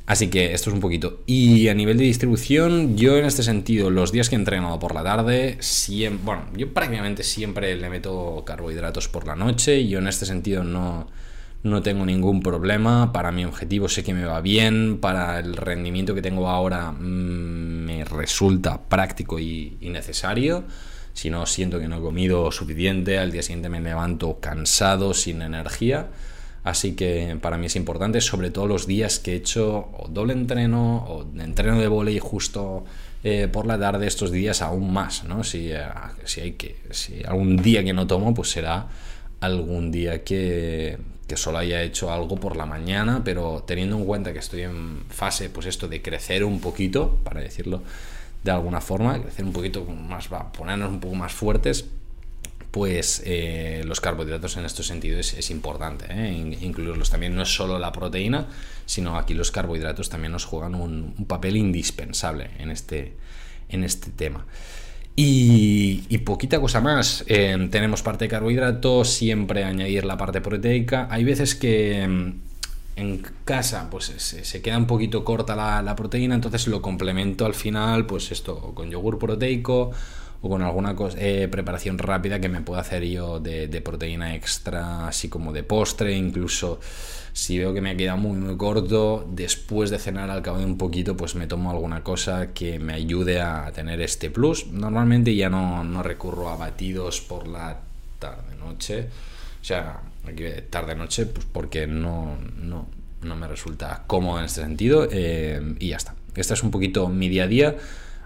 Así 0.06 0.30
que 0.30 0.54
esto 0.54 0.70
es 0.70 0.74
un 0.74 0.82
poquito. 0.82 1.22
Y 1.26 1.68
a 1.68 1.74
nivel 1.74 1.98
de 1.98 2.04
distribución, 2.04 2.98
yo 2.98 3.18
en 3.18 3.26
este 3.26 3.44
sentido, 3.44 3.90
los 3.90 4.12
días 4.12 4.30
que 4.30 4.36
he 4.36 4.40
entrenado 4.40 4.80
por 4.80 4.94
la 4.94 5.04
tarde, 5.04 5.58
siempre, 5.60 6.26
bueno, 6.26 6.44
yo 6.56 6.74
prácticamente 6.74 7.24
siempre 7.24 7.76
le 7.76 7.90
meto 7.90 8.44
carbohidratos 8.46 9.08
por 9.08 9.28
la 9.28 9.36
noche 9.36 9.80
y 9.80 9.90
yo 9.90 10.00
en 10.00 10.08
este 10.08 10.26
sentido 10.26 10.64
no, 10.64 11.08
no 11.64 11.82
tengo 11.82 12.06
ningún 12.06 12.42
problema. 12.42 13.14
Para 13.14 13.32
mi 13.32 13.46
objetivo 13.46 13.88
sé 13.88 14.04
que 14.04 14.14
me 14.14 14.26
va 14.26 14.42
bien, 14.42 14.98
para 15.00 15.40
el 15.40 15.56
rendimiento 15.56 16.16
que 16.16 16.22
tengo 16.22 16.50
ahora 16.50 16.92
mm, 16.92 17.86
me 17.86 18.04
resulta 18.04 18.82
práctico 18.82 19.40
y, 19.40 19.78
y 19.80 19.90
necesario. 19.90 20.64
Si 21.14 21.30
no 21.30 21.46
siento 21.46 21.80
que 21.80 21.88
no 21.88 21.98
he 21.98 22.02
comido 22.02 22.52
suficiente, 22.52 23.20
al 23.20 23.32
día 23.32 23.44
siguiente 23.44 23.70
me 23.70 23.82
levanto 23.82 24.40
cansado, 24.40 25.14
sin 25.14 25.42
energía. 25.42 26.08
Así 26.64 26.94
que 26.94 27.38
para 27.42 27.58
mí 27.58 27.66
es 27.66 27.76
importante, 27.76 28.22
sobre 28.22 28.52
todo 28.52 28.68
los 28.68 28.86
días 28.86 29.20
que 29.20 29.34
he 29.34 29.36
hecho 29.36 29.90
doble 30.10 30.34
entreno 30.34 31.06
o 31.08 31.26
entreno 31.40 31.80
de 31.80 31.88
volei 31.88 32.20
justo 32.20 32.86
eh, 33.24 33.48
por 33.52 33.66
la 33.66 33.80
tarde, 33.80 34.06
estos 34.06 34.32
días 34.32 34.62
aún 34.62 34.94
más, 34.94 35.24
¿no? 35.24 35.44
Si, 35.44 35.72
eh, 35.72 35.84
si, 36.26 36.42
hay 36.42 36.52
que, 36.54 36.78
si 36.92 37.24
algún 37.24 37.58
día 37.58 37.84
que 37.84 37.94
no 37.94 38.06
tomo, 38.06 38.34
pues 38.34 38.52
será 38.52 38.88
algún 39.40 39.92
día 39.92 40.24
que, 40.24 40.98
que 41.28 41.38
solo 41.38 41.58
haya 41.58 41.82
hecho 41.82 42.12
algo 42.12 42.36
por 42.36 42.56
la 42.56 42.68
mañana, 42.68 43.22
pero 43.24 43.64
teniendo 43.66 43.98
en 43.98 44.06
cuenta 44.06 44.34
que 44.34 44.40
estoy 44.40 44.62
en 44.62 45.04
fase, 45.10 45.50
pues 45.50 45.66
esto 45.66 45.88
de 45.88 46.02
crecer 46.02 46.44
un 46.44 46.60
poquito, 46.60 47.18
para 47.24 47.42
decirlo 47.42 47.82
de 48.44 48.52
alguna 48.52 48.82
forma, 48.82 49.20
crecer 49.22 49.46
un 49.46 49.54
poquito 49.54 49.86
más, 49.86 50.32
va, 50.32 50.52
ponernos 50.52 50.90
un 50.90 51.00
poco 51.00 51.16
más 51.16 51.32
fuertes, 51.32 51.86
pues 52.72 53.22
eh, 53.26 53.84
los 53.86 54.00
carbohidratos 54.00 54.56
en 54.56 54.66
este 54.66 54.82
sentido 54.82 55.20
es, 55.20 55.52
importante 55.52 56.06
¿eh? 56.10 56.58
incluirlos 56.62 57.10
también. 57.10 57.36
No 57.36 57.44
es 57.44 57.54
solo 57.54 57.78
la 57.78 57.92
proteína, 57.92 58.48
sino 58.86 59.18
aquí 59.18 59.34
los 59.34 59.52
carbohidratos 59.52 60.10
también 60.10 60.32
nos 60.32 60.46
juegan 60.46 60.76
un, 60.76 61.14
papel 61.28 61.58
indispensable 61.58 62.50
en 62.58 62.72
este, 62.72 63.18
en 63.68 63.84
este 63.84 64.12
tema. 64.12 64.46
Y, 65.18 66.18
poquita 66.20 66.62
cosa 66.62 66.80
más. 66.80 67.26
Eh, 67.28 67.68
tenemos 67.70 68.02
parte 68.02 68.26
de 68.26 68.30
carbohidratos, 68.30 69.10
siempre 69.10 69.66
añadir 69.66 70.06
la 70.06 70.18
parte 70.18 70.40
proteica. 70.40 71.08
Hay 71.12 71.26
veces 71.26 71.56
que 71.56 72.04
en 72.96 73.24
casa 73.44 73.90
pues 73.90 74.06
se, 74.06 74.62
queda 74.62 74.78
un 74.78 74.88
poquito 74.88 75.26
corta 75.26 75.56
la, 75.56 75.96
proteína, 75.96 76.36
entonces 76.36 76.68
lo 76.68 76.82
complemento 76.82 77.46
al 77.46 77.54
final, 77.54 78.06
pues 78.06 78.32
esto, 78.32 78.74
con 78.74 78.90
yogur 78.90 79.20
proteico 79.20 79.92
o 80.42 80.50
con 80.50 80.64
alguna 80.64 80.96
cosa, 80.96 81.18
eh, 81.20 81.48
preparación 81.48 81.98
rápida 82.00 82.40
que 82.40 82.50
me 82.50 82.62
pueda 82.62 82.82
hacer 82.82 83.04
yo 83.04 83.40
de, 83.40 83.82
proteína 83.82 84.36
extra, 84.36 85.08
así 85.08 85.30
como 85.30 85.54
de 85.54 85.64
postre, 85.64 86.16
incluso 86.16 86.80
si 87.34 87.60
veo 87.60 87.74
que 87.74 87.82
me 87.82 87.96
queda 87.96 88.16
muy 88.16 88.38
muy 88.38 88.58
corto, 88.58 89.28
después 89.32 89.90
de 89.90 90.00
cenar 90.00 90.32
al 90.32 90.42
cabo 90.42 90.58
de 90.58 90.66
un 90.66 90.78
poquito, 90.78 91.16
pues 91.16 91.36
me 91.36 91.48
tomo 91.48 91.70
alguna 91.70 92.04
cosa 92.04 92.54
que 92.54 92.80
me 92.80 92.94
ayude 92.94 93.40
a 93.40 93.72
tener 93.72 94.02
este 94.02 94.30
plus. 94.30 94.68
Normalmente 94.68 95.36
ya 95.36 95.50
no, 95.50 95.84
no 95.84 96.04
recurro 96.04 96.50
a 96.50 96.58
batidos 96.58 97.22
por 97.22 97.48
la 97.48 97.80
tarde-noche, 98.20 99.08
o 99.62 99.64
sea, 99.64 100.02
tarde-noche, 100.70 101.28
pues 101.28 101.46
porque 101.52 101.88
no, 101.88 102.38
no, 102.58 102.88
no, 103.22 103.36
me 103.36 103.48
resulta 103.48 104.04
cómodo 104.08 104.40
en 104.40 104.46
este 104.46 104.62
sentido 104.62 105.08
eh, 105.12 105.76
y 105.80 105.90
ya 105.90 105.98
está. 105.98 106.16
Este 106.36 106.54
es 106.54 106.64
un 106.64 106.72
poquito 106.72 107.08
mi 107.10 107.30
día 107.30 107.44
a 107.44 107.48
día. 107.48 107.76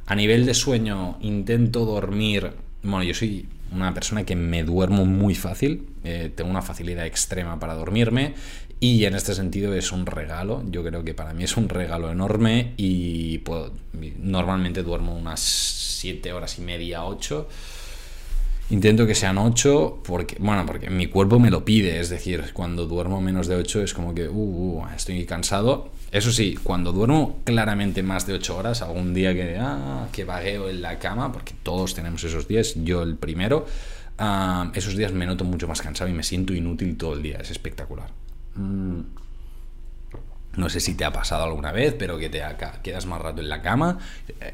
A 0.08 0.16
nivel 0.16 0.46
de 0.46 0.54
sueño, 0.54 1.18
intento 1.22 1.86
dormir. 1.86 2.52
Bueno, 2.84 3.04
yo 3.04 3.14
soy 3.14 3.48
una 3.72 3.94
persona 3.94 4.24
que 4.24 4.36
me 4.36 4.64
duermo 4.64 5.06
muy 5.06 5.34
fácil, 5.34 5.88
eh, 6.04 6.32
tengo 6.34 6.52
una 6.52 6.62
facilidad 6.62 7.06
extrema 7.06 7.60
para 7.60 7.74
dormirme 7.74 8.36
y 8.80 9.06
en 9.06 9.16
este 9.16 9.34
sentido 9.34 9.74
es 9.74 9.92
un 9.92 10.06
regalo, 10.06 10.64
yo 10.70 10.84
creo 10.84 11.04
que 11.04 11.14
para 11.14 11.34
mí 11.34 11.44
es 11.44 11.58
un 11.58 11.70
regalo 11.70 12.12
enorme 12.12 12.74
y 12.78 13.40
puedo, 13.40 13.74
normalmente 14.20 14.84
duermo 14.84 15.16
unas 15.16 15.40
7 15.40 16.34
horas 16.34 16.60
y 16.60 16.62
media, 16.62 17.04
8 17.06 17.48
Intento 18.72 19.06
que 19.06 19.14
sean 19.14 19.38
8 19.38 20.02
porque, 20.04 20.38
bueno, 20.40 20.66
porque 20.66 20.90
mi 20.90 21.06
cuerpo 21.06 21.40
me 21.40 21.52
lo 21.52 21.64
pide, 21.64 22.00
es 22.00 22.10
decir, 22.10 22.46
cuando 22.52 22.88
duermo 22.88 23.22
menos 23.22 23.46
de 23.48 23.56
8 23.56 23.84
es 23.84 23.94
como 23.94 24.16
que, 24.16 24.28
uh, 24.28 24.34
uh, 24.34 24.88
estoy 24.96 25.24
cansado. 25.26 25.92
Eso 26.12 26.32
sí, 26.32 26.58
cuando 26.64 26.92
duermo 26.92 27.42
claramente 27.44 28.02
más 28.02 28.26
de 28.26 28.34
8 28.34 28.58
horas, 28.58 28.82
algún 28.82 29.14
día 29.14 29.36
que, 29.36 29.58
ah, 29.60 30.08
que 30.12 30.24
vagueo 30.24 30.70
en 30.70 30.82
la 30.82 30.98
cama, 30.98 31.32
porque 31.32 31.54
todos 31.62 31.94
tenemos 31.94 32.24
esos 32.24 32.48
días, 32.48 32.74
yo 32.84 33.04
el 33.04 33.18
primero, 33.18 33.68
ah, 34.18 34.72
esos 34.74 34.96
días 34.96 35.12
me 35.12 35.28
noto 35.28 35.46
mucho 35.46 35.68
más 35.68 35.82
cansado 35.82 36.10
y 36.10 36.14
me 36.14 36.24
siento 36.24 36.54
inútil 36.54 36.98
todo 36.98 37.14
el 37.14 37.22
día, 37.22 37.38
es 37.38 37.52
espectacular. 37.52 38.10
Mm. 38.56 39.25
No 40.58 40.70
sé 40.70 40.80
si 40.80 40.96
te 40.96 41.06
ha 41.06 41.12
pasado 41.12 41.44
alguna 41.44 41.72
vez, 41.72 41.96
pero 41.98 42.18
que 42.18 42.30
te 42.30 42.42
quedas 42.82 43.06
más 43.06 43.22
rato 43.22 43.42
en 43.42 43.50
la 43.50 43.62
cama. 43.62 44.00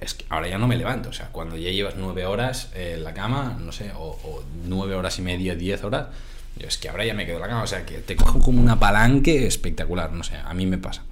Es 0.01 0.15
que 0.15 0.25
ahora 0.29 0.47
ya 0.47 0.57
no 0.57 0.67
me 0.67 0.77
levanto. 0.77 1.09
O 1.09 1.13
sea, 1.13 1.27
cuando 1.27 1.57
ya 1.57 1.69
llevas 1.69 1.95
nueve 1.97 2.25
horas 2.25 2.69
en 2.75 3.03
la 3.03 3.13
cama, 3.13 3.57
no 3.59 3.71
sé, 3.71 3.91
o, 3.95 4.43
nueve 4.65 4.95
horas 4.95 5.19
y 5.19 5.21
media, 5.21 5.55
diez 5.55 5.83
horas, 5.83 6.07
es 6.59 6.77
que 6.77 6.89
ahora 6.89 7.05
ya 7.05 7.13
me 7.13 7.25
quedo 7.25 7.37
en 7.37 7.41
la 7.41 7.47
cama. 7.47 7.63
O 7.63 7.67
sea, 7.67 7.85
que 7.85 7.99
te 7.99 8.15
cojo 8.15 8.39
como 8.39 8.61
una 8.61 8.79
palanque 8.79 9.45
espectacular. 9.45 10.11
No 10.11 10.23
sé, 10.23 10.35
a 10.37 10.53
mí 10.53 10.65
me 10.65 10.77
pasa. 10.77 11.03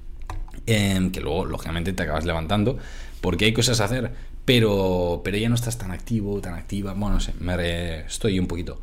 Em, 0.65 1.11
que 1.11 1.21
luego, 1.21 1.45
lógicamente, 1.45 1.93
te 1.93 2.03
acabas 2.03 2.25
levantando 2.25 2.77
porque 3.21 3.45
hay 3.45 3.53
cosas 3.53 3.81
a 3.81 3.85
hacer, 3.85 4.11
pero, 4.45 5.21
pero 5.23 5.37
ya 5.37 5.49
no 5.49 5.55
estás 5.55 5.77
tan 5.77 5.91
activo, 5.91 6.39
tan 6.41 6.55
activa. 6.55 6.93
Bueno, 6.93 7.15
no 7.15 7.19
sé, 7.19 7.33
me 7.39 7.99
estoy 8.01 8.39
un 8.39 8.47
poquito. 8.47 8.81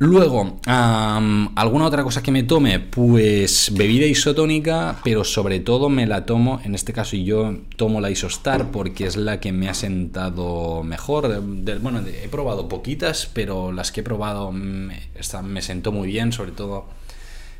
Luego, 0.00 0.60
¿alguna 0.66 1.86
otra 1.86 2.04
cosa 2.04 2.22
que 2.22 2.30
me 2.30 2.44
tome? 2.44 2.78
Pues 2.78 3.72
bebida 3.74 4.06
isotónica, 4.06 5.00
pero 5.02 5.24
sobre 5.24 5.58
todo 5.58 5.88
me 5.88 6.06
la 6.06 6.24
tomo, 6.24 6.60
en 6.62 6.76
este 6.76 6.92
caso 6.92 7.16
yo 7.16 7.56
tomo 7.76 8.00
la 8.00 8.08
Isostar 8.08 8.70
porque 8.70 9.06
es 9.06 9.16
la 9.16 9.40
que 9.40 9.50
me 9.50 9.68
ha 9.68 9.74
sentado 9.74 10.84
mejor. 10.84 11.42
bueno, 11.80 12.00
he 12.06 12.28
probado 12.28 12.68
poquitas, 12.68 13.28
pero 13.32 13.72
las 13.72 13.90
que 13.90 14.00
he 14.00 14.04
probado 14.04 14.52
me, 14.52 15.00
me 15.42 15.62
sentó 15.62 15.90
muy 15.90 16.06
bien, 16.06 16.30
sobre 16.30 16.52
todo 16.52 16.86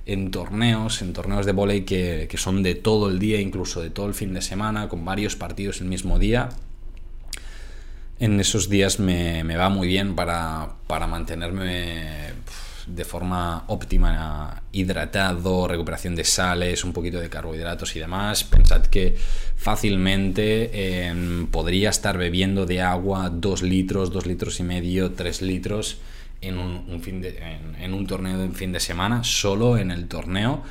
en 0.06 0.30
torneos, 0.30 1.02
en 1.02 1.12
torneos 1.12 1.44
de 1.44 1.52
volei 1.52 1.84
que 1.84 2.28
son 2.36 2.62
de 2.62 2.76
todo 2.76 3.08
el 3.08 3.18
día, 3.18 3.40
incluso 3.40 3.80
de 3.80 3.90
todo 3.90 4.06
el 4.06 4.14
fin 4.14 4.32
de 4.32 4.42
semana, 4.42 4.88
con 4.88 5.04
varios 5.04 5.34
partidos 5.34 5.80
el 5.80 5.88
mismo 5.88 6.20
día 6.20 6.50
en 8.20 8.40
esos 8.40 8.68
días 8.68 8.98
me, 8.98 9.42
va 9.56 9.68
muy 9.68 9.86
bien 9.86 10.14
para, 10.14 10.76
mantenerme 10.88 12.32
de 12.86 13.04
forma 13.04 13.64
óptima 13.68 14.62
hidratado, 14.72 15.68
recuperación 15.68 16.16
de 16.16 16.24
sales, 16.24 16.84
un 16.84 16.92
poquito 16.92 17.20
de 17.20 17.28
carbohidratos 17.28 17.94
y 17.96 18.00
demás. 18.00 18.44
Pensad 18.44 18.86
que 18.86 19.16
fácilmente 19.56 21.06
em, 21.06 21.46
podría 21.46 21.90
estar 21.90 22.16
bebiendo 22.16 22.64
de 22.66 22.80
agua 22.80 23.30
2 23.30 23.62
litros, 23.62 24.10
2 24.10 24.26
litros 24.26 24.58
y 24.60 24.62
medio, 24.62 25.12
3 25.12 25.42
litros 25.42 25.98
en 26.40 26.58
un, 26.58 27.00
fin 27.02 27.20
de, 27.20 27.36
en 27.78 27.94
un 27.94 28.06
torneo 28.06 28.38
de 28.38 28.44
un 28.44 28.54
fin 28.54 28.72
de 28.72 28.80
semana, 28.80 29.22
solo 29.22 29.76
en 29.76 29.90
el 29.90 30.08
torneo. 30.08 30.62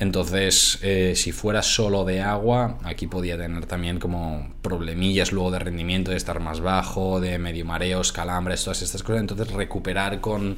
Entonces, 0.00 0.78
eh, 0.80 1.12
si 1.14 1.30
fuera 1.30 1.62
solo 1.62 2.06
de 2.06 2.22
agua, 2.22 2.78
aquí 2.84 3.06
podía 3.06 3.36
tener 3.36 3.66
también 3.66 4.00
como 4.00 4.48
problemillas 4.62 5.30
luego 5.30 5.50
de 5.50 5.58
rendimiento, 5.58 6.10
de 6.10 6.16
estar 6.16 6.40
más 6.40 6.60
bajo, 6.60 7.20
de 7.20 7.38
medio 7.38 7.66
mareos, 7.66 8.10
calambres, 8.10 8.64
todas 8.64 8.80
estas 8.80 9.02
cosas. 9.02 9.20
Entonces, 9.20 9.52
recuperar 9.52 10.22
con, 10.22 10.56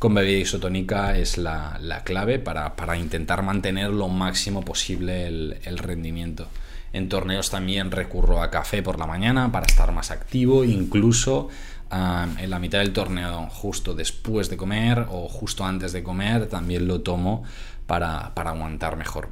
bebida 0.00 0.38
isotónica 0.38 1.18
es 1.18 1.36
la, 1.36 1.80
clave 2.04 2.38
para, 2.38 2.96
intentar 2.96 3.42
mantener 3.42 3.90
lo 3.90 4.06
máximo 4.06 4.62
posible 4.64 5.26
el, 5.26 5.78
rendimiento. 5.78 6.46
En 6.92 7.08
torneos 7.08 7.50
también 7.50 7.90
recurro 7.90 8.40
a 8.40 8.52
café 8.52 8.84
por 8.84 9.00
la 9.00 9.06
mañana 9.06 9.50
para 9.50 9.66
estar 9.66 9.90
más 9.90 10.12
activo, 10.12 10.64
incluso 10.64 11.48
en 11.90 12.50
la 12.50 12.58
mitad 12.58 12.78
del 12.80 12.92
torneo, 12.92 13.48
justo 13.50 13.94
después 13.94 14.50
de 14.50 14.56
comer 14.56 15.06
o 15.10 15.28
justo 15.28 15.64
antes 15.64 15.92
de 15.92 16.02
comer, 16.02 16.46
también 16.48 16.88
lo 16.88 17.00
tomo 17.00 17.44
para, 17.86 18.32
aguantar 18.34 18.96
mejor. 18.96 19.28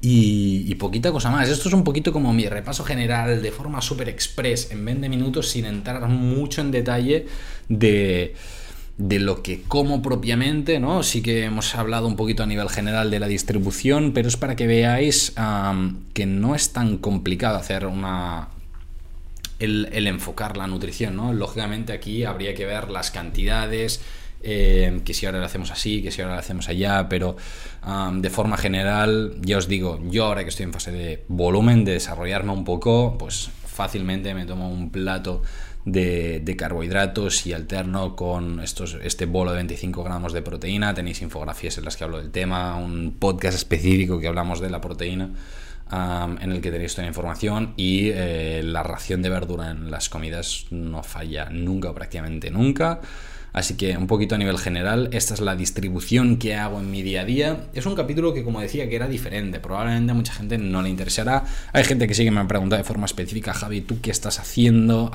Y, 0.00 0.74
poquita 0.76 1.12
cosa 1.12 1.30
más. 1.30 1.48
Esto 1.48 1.68
es 1.68 1.74
un 1.74 1.84
poquito 1.84 2.12
como 2.12 2.32
mi 2.32 2.46
repaso 2.48 2.84
general 2.84 3.42
de 3.42 3.50
forma 3.50 3.80
súper 3.80 4.08
express 4.08 4.70
en 4.70 4.84
20 4.84 5.08
minutos 5.08 5.48
sin 5.48 5.66
entrar 5.66 6.06
mucho 6.08 6.60
en 6.60 6.70
detalle 6.70 7.26
de, 7.68 8.34
lo 8.98 9.42
que 9.42 9.62
como 9.62 10.02
propiamente, 10.02 10.80
¿no? 10.80 11.02
Sí 11.02 11.22
que 11.22 11.44
hemos 11.44 11.74
hablado 11.74 12.06
un 12.06 12.16
poquito 12.16 12.42
a 12.42 12.46
nivel 12.46 12.68
general 12.68 13.10
de 13.10 13.20
la 13.20 13.26
distribución, 13.26 14.12
pero 14.12 14.28
es 14.28 14.36
para 14.36 14.56
que 14.56 14.66
veáis 14.66 15.34
que 16.12 16.26
no 16.26 16.54
es 16.54 16.72
tan 16.72 16.98
complicado 16.98 17.56
hacer 17.56 17.86
una... 17.86 18.48
El, 19.64 20.06
enfocar 20.06 20.56
la 20.56 20.66
nutrición, 20.66 21.16
¿no? 21.16 21.32
Lógicamente 21.32 21.92
aquí 21.92 22.24
habría 22.24 22.54
que 22.54 22.66
ver 22.66 22.90
las 22.90 23.10
cantidades, 23.10 24.00
eh, 24.42 25.00
que 25.04 25.14
si 25.14 25.26
ahora 25.26 25.38
lo 25.38 25.46
hacemos 25.46 25.70
así, 25.70 26.02
que 26.02 26.10
si 26.10 26.20
ahora 26.20 26.34
lo 26.34 26.40
hacemos 26.40 26.68
allá, 26.68 27.08
pero 27.08 27.36
de 28.12 28.30
forma 28.30 28.56
general, 28.56 29.36
ya 29.40 29.58
os 29.58 29.68
digo, 29.68 30.00
yo 30.04 30.26
ahora 30.26 30.42
que 30.42 30.50
estoy 30.50 30.64
en 30.64 30.72
fase 30.72 30.92
de 30.92 31.24
volumen, 31.28 31.84
de 31.84 31.92
desarrollarme 31.92 32.52
un 32.52 32.64
poco, 32.64 33.16
pues 33.18 33.50
fácilmente 33.66 34.34
me 34.34 34.46
tomo 34.46 34.70
un 34.70 34.90
plato 34.90 35.42
de, 35.84 36.54
carbohidratos 36.56 37.46
y 37.46 37.52
alterno 37.52 38.16
con 38.16 38.60
estos, 38.60 38.98
este 39.02 39.26
bolo 39.26 39.50
de 39.50 39.56
25 39.56 40.02
gramos 40.02 40.32
de 40.32 40.42
proteína. 40.42 40.94
Tenéis 40.94 41.22
infografías 41.22 41.76
en 41.78 41.84
las 41.84 41.96
que 41.96 42.04
hablo 42.04 42.18
del 42.18 42.30
tema, 42.30 42.76
un 42.76 43.16
podcast 43.18 43.56
específico 43.56 44.18
que 44.18 44.28
hablamos 44.28 44.60
de 44.60 44.70
la 44.70 44.80
proteína. 44.80 45.30
En 45.90 46.52
el 46.52 46.60
que 46.60 46.70
tenéis 46.70 46.94
toda 46.94 47.04
la 47.04 47.08
información 47.08 47.74
y 47.76 48.10
eh, 48.10 48.62
la 48.64 48.82
ración 48.82 49.22
de 49.22 49.28
verdura 49.28 49.70
en 49.70 49.90
las 49.90 50.08
comidas 50.08 50.66
no 50.70 51.02
falla 51.02 51.48
nunca, 51.50 51.94
prácticamente 51.94 52.50
nunca. 52.50 53.00
Así 53.54 53.76
que 53.76 53.96
un 53.96 54.08
poquito 54.08 54.34
a 54.34 54.38
nivel 54.38 54.58
general, 54.58 55.08
esta 55.12 55.32
es 55.32 55.40
la 55.40 55.54
distribución 55.54 56.38
que 56.38 56.56
hago 56.56 56.80
en 56.80 56.90
mi 56.90 57.02
día 57.02 57.20
a 57.20 57.24
día. 57.24 57.68
Es 57.72 57.86
un 57.86 57.94
capítulo 57.94 58.34
que 58.34 58.42
como 58.42 58.60
decía 58.60 58.88
que 58.88 58.96
era 58.96 59.06
diferente, 59.06 59.60
probablemente 59.60 60.10
a 60.10 60.14
mucha 60.16 60.32
gente 60.32 60.58
no 60.58 60.82
le 60.82 60.88
interesará. 60.88 61.44
Hay 61.72 61.84
gente 61.84 62.08
que 62.08 62.14
sí 62.14 62.24
que 62.24 62.32
me 62.32 62.40
ha 62.40 62.48
preguntado 62.48 62.82
de 62.82 62.84
forma 62.84 63.06
específica, 63.06 63.54
Javi, 63.54 63.80
¿tú 63.80 64.00
qué 64.00 64.10
estás 64.10 64.40
haciendo? 64.40 65.08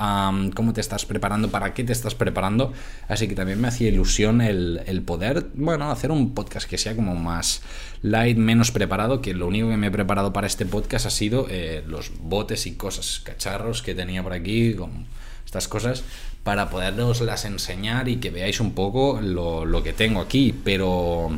¿Cómo 0.54 0.72
te 0.72 0.80
estás 0.80 1.04
preparando? 1.04 1.50
¿Para 1.50 1.74
qué 1.74 1.84
te 1.84 1.92
estás 1.92 2.14
preparando? 2.14 2.72
Así 3.08 3.28
que 3.28 3.34
también 3.34 3.60
me 3.60 3.68
hacía 3.68 3.88
ilusión 3.88 4.40
el, 4.40 5.02
poder, 5.04 5.48
bueno, 5.52 5.90
hacer 5.90 6.10
un 6.10 6.32
podcast 6.32 6.66
que 6.66 6.78
sea 6.78 6.96
como 6.96 7.14
más 7.16 7.60
light, 8.00 8.38
menos 8.38 8.70
preparado, 8.70 9.20
que 9.20 9.34
lo 9.34 9.48
único 9.48 9.68
que 9.68 9.76
me 9.76 9.88
he 9.88 9.90
preparado 9.90 10.32
para 10.32 10.46
este 10.46 10.64
podcast 10.64 11.04
ha 11.04 11.10
sido 11.10 11.46
eh, 11.50 11.84
los 11.86 12.10
botes 12.18 12.66
y 12.66 12.72
cosas, 12.72 13.20
cacharros 13.22 13.82
que 13.82 13.94
tenía 13.94 14.22
por 14.22 14.32
aquí, 14.32 14.72
con 14.72 15.04
estas 15.44 15.68
cosas 15.68 16.04
para 16.44 16.70
poderoslas 16.70 17.44
enseñar 17.44 18.08
y 18.08 18.16
que 18.16 18.30
veáis 18.30 18.60
un 18.60 18.72
poco 18.72 19.20
lo, 19.20 19.82
que 19.82 19.92
tengo 19.92 20.20
aquí, 20.20 20.54
pero, 20.64 21.30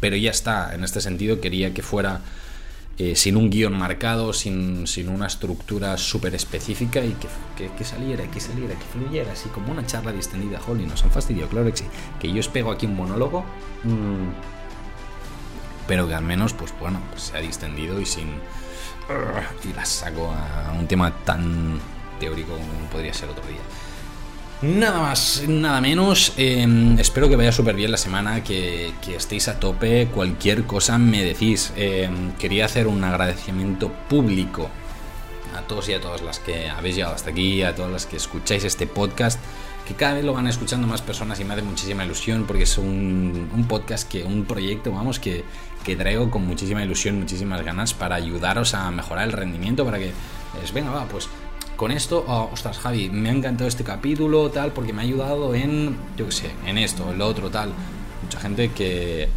pero 0.00 0.16
ya 0.16 0.30
está, 0.30 0.74
en 0.74 0.84
este 0.84 1.00
sentido 1.00 1.40
quería 1.40 1.72
que 1.72 1.82
fuera 1.82 2.20
eh, 2.98 3.14
sin 3.14 3.36
un 3.36 3.48
guion 3.48 3.78
marcado, 3.78 4.32
sin, 4.32 4.84
una 5.08 5.28
estructura 5.28 5.96
súper 5.96 6.34
específica 6.34 7.00
y 7.04 7.14
que, 7.56 7.70
que, 7.70 7.84
saliera, 7.84 8.28
que 8.28 8.40
saliera, 8.40 8.74
que 8.74 8.84
fluyera, 8.86 9.32
así 9.32 9.48
como 9.50 9.70
una 9.70 9.86
charla 9.86 10.10
distendida. 10.10 10.60
Holly, 10.66 10.84
nos 10.84 11.04
han 11.04 11.12
fastidiado, 11.12 11.48
claro 11.48 11.70
que 11.70 11.76
sí. 11.76 11.84
Que 12.18 12.32
yo 12.32 12.40
os 12.40 12.48
pego 12.48 12.72
aquí 12.72 12.86
un 12.86 12.96
monólogo, 12.96 13.42
mm, 13.84 14.30
pero 15.86 16.08
que 16.08 16.14
al 16.14 16.24
menos, 16.24 16.54
pues 16.54 16.74
bueno, 16.80 17.00
pues 17.10 17.22
se 17.22 17.36
ha 17.36 17.40
distendido 17.40 18.00
y 18.00 18.04
sin... 18.04 18.26
y 19.64 19.72
la 19.74 19.84
saco 19.84 20.32
a 20.32 20.72
un 20.76 20.88
tema 20.88 21.12
tan 21.24 21.80
teórico 22.18 22.52
como 22.52 22.90
podría 22.90 23.14
ser 23.14 23.28
otro 23.28 23.46
día. 23.46 23.62
Nada 24.60 24.98
más, 24.98 25.44
nada 25.46 25.80
menos. 25.80 26.32
Em, 26.36 26.98
espero 26.98 27.28
que 27.28 27.36
vaya 27.36 27.52
súper 27.52 27.76
bien 27.76 27.92
la 27.92 27.96
semana, 27.96 28.42
que, 28.42 28.92
estéis 29.06 29.46
a 29.46 29.60
tope. 29.60 30.08
Cualquier 30.12 30.64
cosa 30.64 30.98
me 30.98 31.22
decís. 31.22 31.72
Em, 31.76 32.32
quería 32.32 32.64
hacer 32.64 32.88
un 32.88 33.04
agradecimiento 33.04 33.92
público 34.08 34.68
a 35.56 35.62
todos 35.62 35.88
y 35.88 35.92
a 35.92 36.00
todas 36.00 36.22
las 36.22 36.40
que 36.40 36.68
habéis 36.68 36.96
llegado 36.96 37.14
hasta 37.14 37.30
aquí, 37.30 37.62
a 37.62 37.76
todas 37.76 37.92
las 37.92 38.06
que 38.06 38.16
escucháis 38.16 38.64
este 38.64 38.88
podcast, 38.88 39.38
que 39.86 39.94
cada 39.94 40.14
vez 40.14 40.24
lo 40.24 40.32
van 40.32 40.48
escuchando 40.48 40.88
más 40.88 41.02
personas 41.02 41.38
y 41.38 41.44
me 41.44 41.54
hace 41.54 41.62
muchísima 41.62 42.04
ilusión 42.04 42.44
porque 42.44 42.64
es 42.64 42.78
un, 42.78 43.64
podcast 43.68 44.10
que, 44.10 44.24
un 44.24 44.44
proyecto, 44.44 44.90
vamos, 44.90 45.20
que, 45.20 45.44
que 45.84 45.94
traigo 45.94 46.30
con 46.30 46.44
muchísima 46.44 46.82
ilusión, 46.82 47.16
muchísimas 47.20 47.62
ganas 47.62 47.94
para 47.94 48.16
ayudaros 48.16 48.74
a 48.74 48.90
mejorar 48.90 49.26
el 49.26 49.32
rendimiento, 49.32 49.84
para 49.84 49.98
que, 49.98 50.10
es, 50.62 50.72
venga, 50.72 50.90
va, 50.90 51.04
pues 51.06 51.28
con 51.78 51.92
esto, 51.92 52.24
oh, 52.26 52.50
ostras, 52.52 52.76
Javi, 52.76 53.08
me 53.08 53.28
ha 53.28 53.32
encantado 53.32 53.68
este 53.68 53.84
capítulo, 53.84 54.50
tal, 54.50 54.72
porque 54.72 54.92
me 54.92 55.00
ha 55.00 55.04
ayudado 55.04 55.54
en, 55.54 55.96
yo 56.16 56.26
qué 56.26 56.32
sé, 56.32 56.50
en 56.66 56.76
esto, 56.76 57.08
en 57.12 57.18
lo 57.18 57.26
otro, 57.28 57.50
tal. 57.50 57.72
Mucha 58.20 58.40
gente 58.40 58.72
que, 58.72 59.28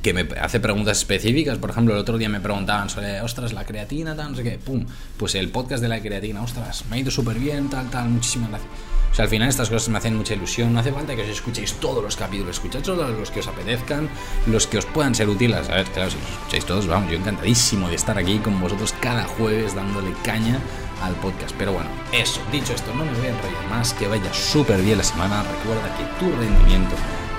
que 0.00 0.14
me 0.14 0.28
hace 0.40 0.60
preguntas 0.60 0.98
específicas. 0.98 1.58
Por 1.58 1.70
ejemplo, 1.70 1.92
el 1.94 2.00
otro 2.00 2.18
día 2.18 2.28
me 2.28 2.38
preguntaban 2.38 2.88
sobre, 2.88 3.20
ostras, 3.20 3.52
la 3.52 3.64
creatina, 3.64 4.14
tal, 4.14 4.30
no 4.30 4.36
sé 4.36 4.44
qué, 4.44 4.58
pum. 4.58 4.86
Pues 5.16 5.34
el 5.34 5.48
podcast 5.48 5.82
de 5.82 5.88
la 5.88 6.00
creatina, 6.00 6.40
ostras, 6.40 6.84
me 6.88 6.94
ha 6.94 6.98
ido 7.00 7.10
súper 7.10 7.36
bien, 7.40 7.68
tal, 7.68 7.90
tal, 7.90 8.08
muchísimas 8.10 8.50
gracias. 8.50 8.70
O 9.10 9.14
sea, 9.16 9.24
al 9.24 9.28
final 9.28 9.48
estas 9.48 9.68
cosas 9.68 9.88
me 9.88 9.98
hacen 9.98 10.16
mucha 10.16 10.34
ilusión. 10.34 10.72
No 10.72 10.78
hace 10.78 10.92
falta 10.92 11.16
que 11.16 11.22
os 11.22 11.28
escuchéis 11.28 11.74
todos 11.74 12.00
los 12.00 12.14
capítulos, 12.14 12.58
escuchad 12.58 12.80
todos 12.80 13.10
los 13.10 13.32
que 13.32 13.40
os 13.40 13.48
apetezcan, 13.48 14.08
los 14.46 14.68
que 14.68 14.78
os 14.78 14.86
puedan 14.86 15.16
ser 15.16 15.28
útiles. 15.28 15.68
A 15.68 15.74
ver, 15.74 15.86
claro, 15.86 16.10
si 16.10 16.16
los 16.16 16.30
escucháis 16.30 16.64
todos, 16.64 16.86
vamos, 16.86 17.10
yo 17.10 17.18
encantadísimo 17.18 17.88
de 17.88 17.96
estar 17.96 18.16
aquí 18.16 18.38
con 18.38 18.60
vosotros 18.60 18.94
cada 19.00 19.24
jueves 19.24 19.74
dándole 19.74 20.12
caña 20.22 20.60
al 21.02 21.14
podcast. 21.16 21.54
Pero 21.58 21.72
bueno, 21.72 21.90
eso, 22.12 22.40
dicho 22.52 22.72
esto, 22.72 22.92
no 22.94 23.04
me 23.04 23.12
voy 23.14 23.26
a 23.26 23.30
enrollar 23.30 23.66
más, 23.68 23.92
que 23.94 24.08
vaya 24.08 24.32
súper 24.32 24.80
bien 24.82 24.98
la 24.98 25.04
semana. 25.04 25.42
Recuerda 25.42 25.96
que 25.96 26.04
tu 26.18 26.30
rendimiento 26.36 26.94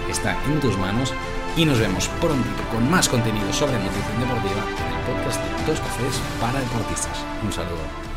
está 0.09 0.37
en 0.45 0.59
tus 0.59 0.77
manos 0.77 1.13
y 1.55 1.65
nos 1.65 1.79
vemos 1.79 2.07
prontito 2.19 2.63
con 2.71 2.89
más 2.89 3.09
contenido 3.09 3.51
sobre 3.53 3.73
nutrición 3.73 4.19
deportiva 4.19 4.63
en 4.63 4.93
el 4.93 5.15
podcast 5.15 5.41
de 5.41 5.65
Dos 5.65 5.79
Cafés 5.79 6.21
para 6.39 6.59
Deportistas. 6.59 7.17
Un 7.43 7.51
saludo. 7.51 8.10